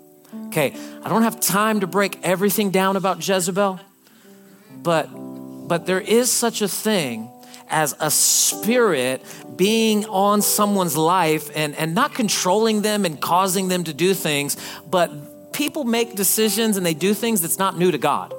[0.47, 3.79] Okay, I don't have time to break everything down about Jezebel,
[4.81, 5.05] but
[5.67, 7.29] but there is such a thing
[7.73, 9.21] as a spirit
[9.57, 14.55] being on someone's life and, and not controlling them and causing them to do things,
[14.89, 18.33] but people make decisions and they do things that's not new to God.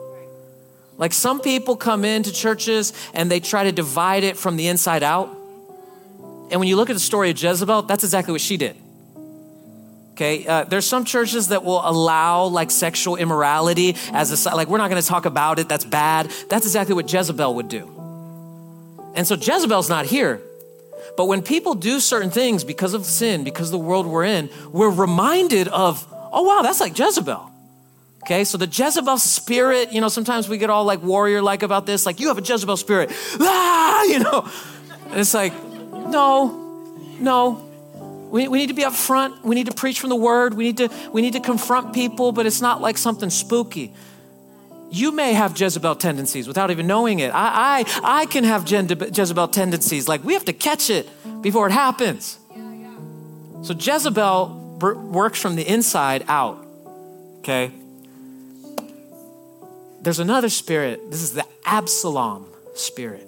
[0.96, 5.02] Like some people come into churches and they try to divide it from the inside
[5.02, 5.28] out.
[6.50, 8.76] And when you look at the story of Jezebel, that's exactly what she did.
[10.12, 14.78] Okay, uh, there's some churches that will allow like sexual immorality as a like we're
[14.78, 15.68] not going to talk about it.
[15.68, 16.30] That's bad.
[16.48, 17.93] That's exactly what Jezebel would do.
[19.14, 20.40] And so Jezebel's not here.
[21.16, 24.50] But when people do certain things because of sin, because of the world we're in,
[24.72, 27.50] we're reminded of, oh wow, that's like Jezebel.
[28.24, 31.84] Okay, so the Jezebel spirit, you know, sometimes we get all like warrior like about
[31.84, 34.48] this, like you have a Jezebel spirit, ah, you know.
[35.10, 35.52] And it's like,
[35.92, 36.88] no,
[37.20, 37.70] no.
[38.30, 39.44] We, we need to be up front.
[39.44, 40.54] We need to preach from the word.
[40.54, 43.94] We need to, we need to confront people, but it's not like something spooky.
[44.94, 47.34] You may have Jezebel tendencies without even knowing it.
[47.34, 50.06] I, I, I can have Jezebel tendencies.
[50.06, 51.08] Like we have to catch it
[51.42, 52.38] before it happens.
[53.62, 54.78] So Jezebel
[55.10, 56.64] works from the inside out.
[57.38, 57.72] Okay?
[60.00, 61.10] There's another spirit.
[61.10, 63.26] This is the Absalom spirit.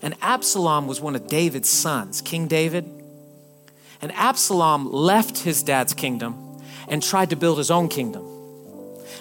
[0.00, 2.88] And Absalom was one of David's sons, King David.
[4.00, 8.31] And Absalom left his dad's kingdom and tried to build his own kingdom.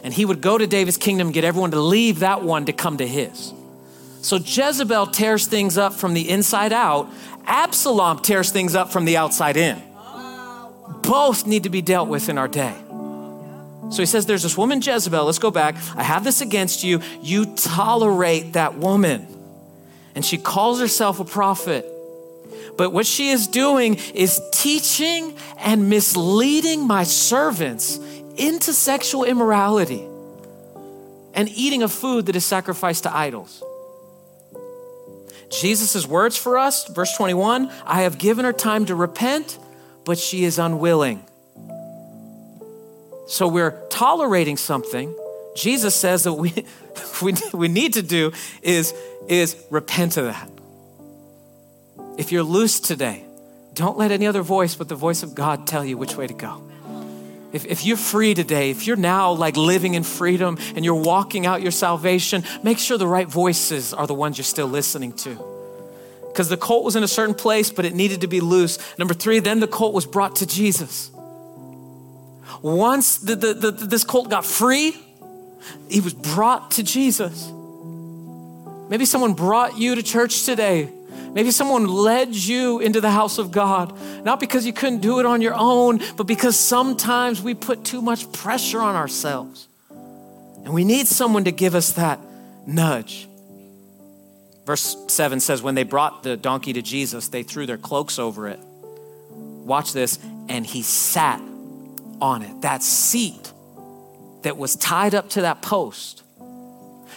[0.03, 2.97] And he would go to David's kingdom, get everyone to leave that one to come
[2.97, 3.53] to his.
[4.21, 7.11] So Jezebel tears things up from the inside out,
[7.45, 9.81] Absalom tears things up from the outside in.
[11.01, 12.75] Both need to be dealt with in our day.
[13.89, 15.25] So he says, There's this woman, Jezebel.
[15.25, 15.75] Let's go back.
[15.95, 17.01] I have this against you.
[17.21, 19.27] You tolerate that woman.
[20.15, 21.85] And she calls herself a prophet.
[22.77, 27.99] But what she is doing is teaching and misleading my servants
[28.37, 30.07] into sexual immorality
[31.33, 33.63] and eating of food that is sacrificed to idols.
[35.49, 39.59] Jesus' words for us, verse 21 I have given her time to repent,
[40.05, 41.25] but she is unwilling.
[43.27, 45.15] So we're tolerating something.
[45.55, 46.65] Jesus says that we,
[47.21, 48.93] we, we need to do is,
[49.27, 50.49] is repent of that.
[52.17, 53.25] If you're loose today,
[53.73, 56.33] don't let any other voice but the voice of God tell you which way to
[56.33, 56.70] go.
[57.53, 61.45] If, if you're free today, if you're now like living in freedom and you're walking
[61.45, 65.37] out your salvation, make sure the right voices are the ones you're still listening to.
[66.27, 68.79] Because the colt was in a certain place, but it needed to be loose.
[68.97, 71.11] Number three, then the colt was brought to Jesus.
[72.61, 74.95] Once the, the, the, this colt got free,
[75.89, 77.51] he was brought to Jesus.
[78.89, 80.89] Maybe someone brought you to church today.
[81.33, 85.25] Maybe someone led you into the house of God, not because you couldn't do it
[85.25, 89.67] on your own, but because sometimes we put too much pressure on ourselves.
[89.89, 92.19] And we need someone to give us that
[92.67, 93.27] nudge.
[94.65, 98.47] Verse 7 says, When they brought the donkey to Jesus, they threw their cloaks over
[98.47, 98.59] it.
[98.61, 100.19] Watch this.
[100.49, 101.41] And he sat
[102.19, 102.61] on it.
[102.61, 103.51] That seat
[104.43, 106.23] that was tied up to that post,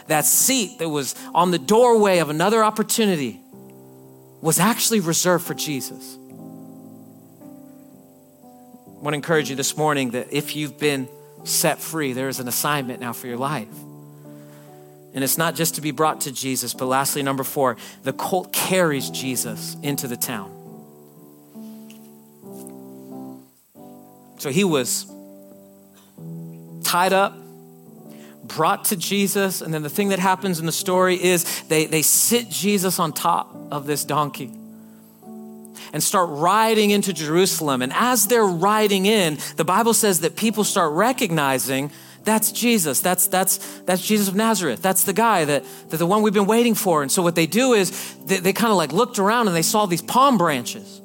[0.06, 3.40] that seat that was on the doorway of another opportunity,
[4.44, 6.18] was actually reserved for Jesus.
[6.18, 6.34] I
[9.00, 11.08] want to encourage you this morning that if you've been
[11.44, 13.74] set free, there is an assignment now for your life.
[15.14, 18.52] And it's not just to be brought to Jesus, but lastly, number four, the colt
[18.52, 20.50] carries Jesus into the town.
[24.36, 25.06] So he was
[26.82, 27.34] tied up,
[28.46, 32.02] brought to Jesus, and then the thing that happens in the story is they, they
[32.02, 34.52] sit Jesus on top of this donkey
[35.92, 37.80] and start riding into Jerusalem.
[37.80, 41.90] And as they're riding in, the Bible says that people start recognizing
[42.24, 43.00] that's Jesus.
[43.00, 44.80] That's, that's, that's Jesus of Nazareth.
[44.80, 47.02] That's the guy that, that the one we've been waiting for.
[47.02, 49.62] And so what they do is they, they kind of like looked around and they
[49.62, 51.02] saw these palm branches.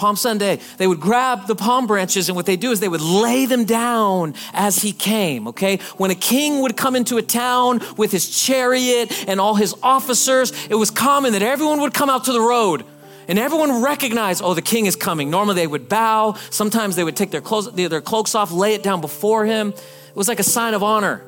[0.00, 3.02] Palm Sunday, they would grab the palm branches and what they do is they would
[3.02, 5.76] lay them down as he came, okay?
[5.98, 10.54] When a king would come into a town with his chariot and all his officers,
[10.70, 12.82] it was common that everyone would come out to the road
[13.28, 15.30] and everyone recognized, oh, the king is coming.
[15.30, 16.34] Normally they would bow.
[16.48, 19.68] Sometimes they would take their, clothes, their cloaks off, lay it down before him.
[19.68, 21.22] It was like a sign of honor.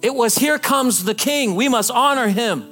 [0.00, 1.54] It was, here comes the king.
[1.54, 2.66] We must honor him.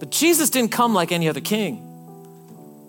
[0.00, 1.85] But Jesus didn't come like any other king.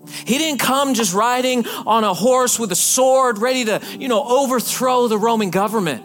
[0.07, 4.23] He didn't come just riding on a horse with a sword ready to, you know,
[4.23, 6.03] overthrow the Roman government.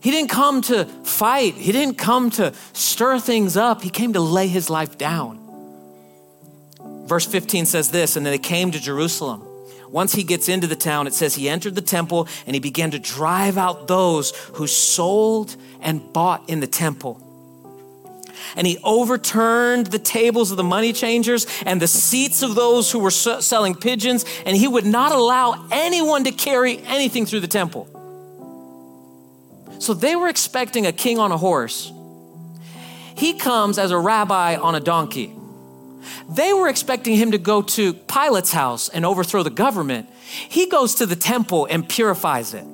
[0.00, 1.54] He didn't come to fight.
[1.54, 3.82] He didn't come to stir things up.
[3.82, 5.42] He came to lay his life down.
[7.06, 9.42] Verse 15 says this, and then they came to Jerusalem.
[9.90, 12.90] Once he gets into the town, it says he entered the temple and he began
[12.90, 17.25] to drive out those who sold and bought in the temple
[18.56, 22.98] and he overturned the tables of the money changers and the seats of those who
[22.98, 27.88] were selling pigeons, and he would not allow anyone to carry anything through the temple.
[29.78, 31.92] So they were expecting a king on a horse.
[33.16, 35.34] He comes as a rabbi on a donkey.
[36.28, 40.08] They were expecting him to go to Pilate's house and overthrow the government.
[40.48, 42.64] He goes to the temple and purifies it.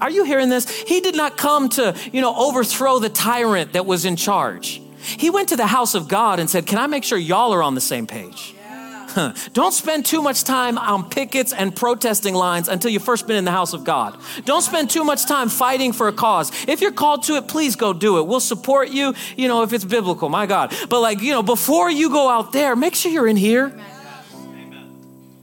[0.00, 0.70] Are you hearing this?
[0.70, 4.80] He did not come to, you know, overthrow the tyrant that was in charge.
[5.00, 7.62] He went to the house of God and said, Can I make sure y'all are
[7.62, 8.54] on the same page?
[8.56, 9.34] Yeah.
[9.52, 13.44] Don't spend too much time on pickets and protesting lines until you've first been in
[13.44, 14.18] the house of God.
[14.44, 16.52] Don't spend too much time fighting for a cause.
[16.68, 18.26] If you're called to it, please go do it.
[18.26, 20.74] We'll support you, you know, if it's biblical, my God.
[20.88, 23.72] But like, you know, before you go out there, make sure you're in here.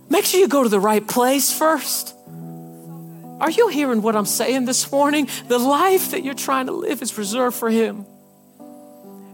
[0.09, 2.15] Make sure you go to the right place first.
[3.39, 5.27] Are you hearing what I'm saying this morning?
[5.47, 8.05] The life that you're trying to live is reserved for Him.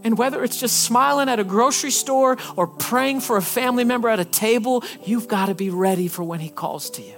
[0.04, 4.08] And whether it's just smiling at a grocery store or praying for a family member
[4.08, 7.14] at a table, you've got to be ready for when He calls to you.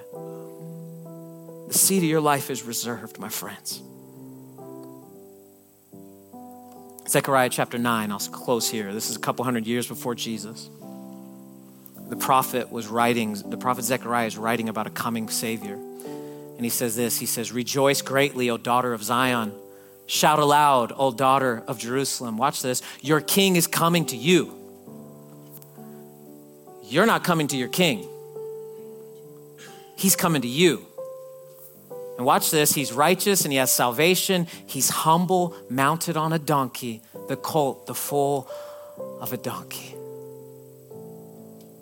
[1.69, 3.83] The seat of your life is reserved, my friends.
[7.09, 8.93] Zechariah chapter 9, I'll close here.
[8.93, 10.69] This is a couple hundred years before Jesus.
[12.09, 15.79] The prophet was writing, the prophet Zechariah is writing about a coming Savior.
[16.57, 19.53] And he says this He says, Rejoice greatly, O daughter of Zion.
[20.07, 22.37] Shout aloud, O daughter of Jerusalem.
[22.37, 22.83] Watch this.
[23.01, 24.55] Your king is coming to you.
[26.83, 28.07] You're not coming to your king,
[29.97, 30.87] he's coming to you.
[32.17, 32.73] And watch this.
[32.73, 34.47] He's righteous and he has salvation.
[34.67, 38.49] He's humble, mounted on a donkey, the colt, the foal
[39.21, 39.97] of a donkey.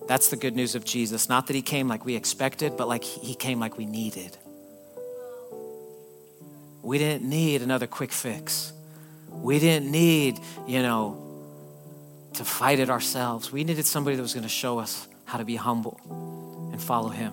[0.09, 1.29] That's the good news of Jesus.
[1.29, 4.39] Not that he came like we expected, but like he came like we needed.
[6.83, 8.73] We didn't need another quick fix.
[9.31, 11.19] We didn't need, you know,
[12.35, 13.53] to fight it ourselves.
[13.53, 16.01] We needed somebody that was going to show us how to be humble
[16.73, 17.33] and follow him.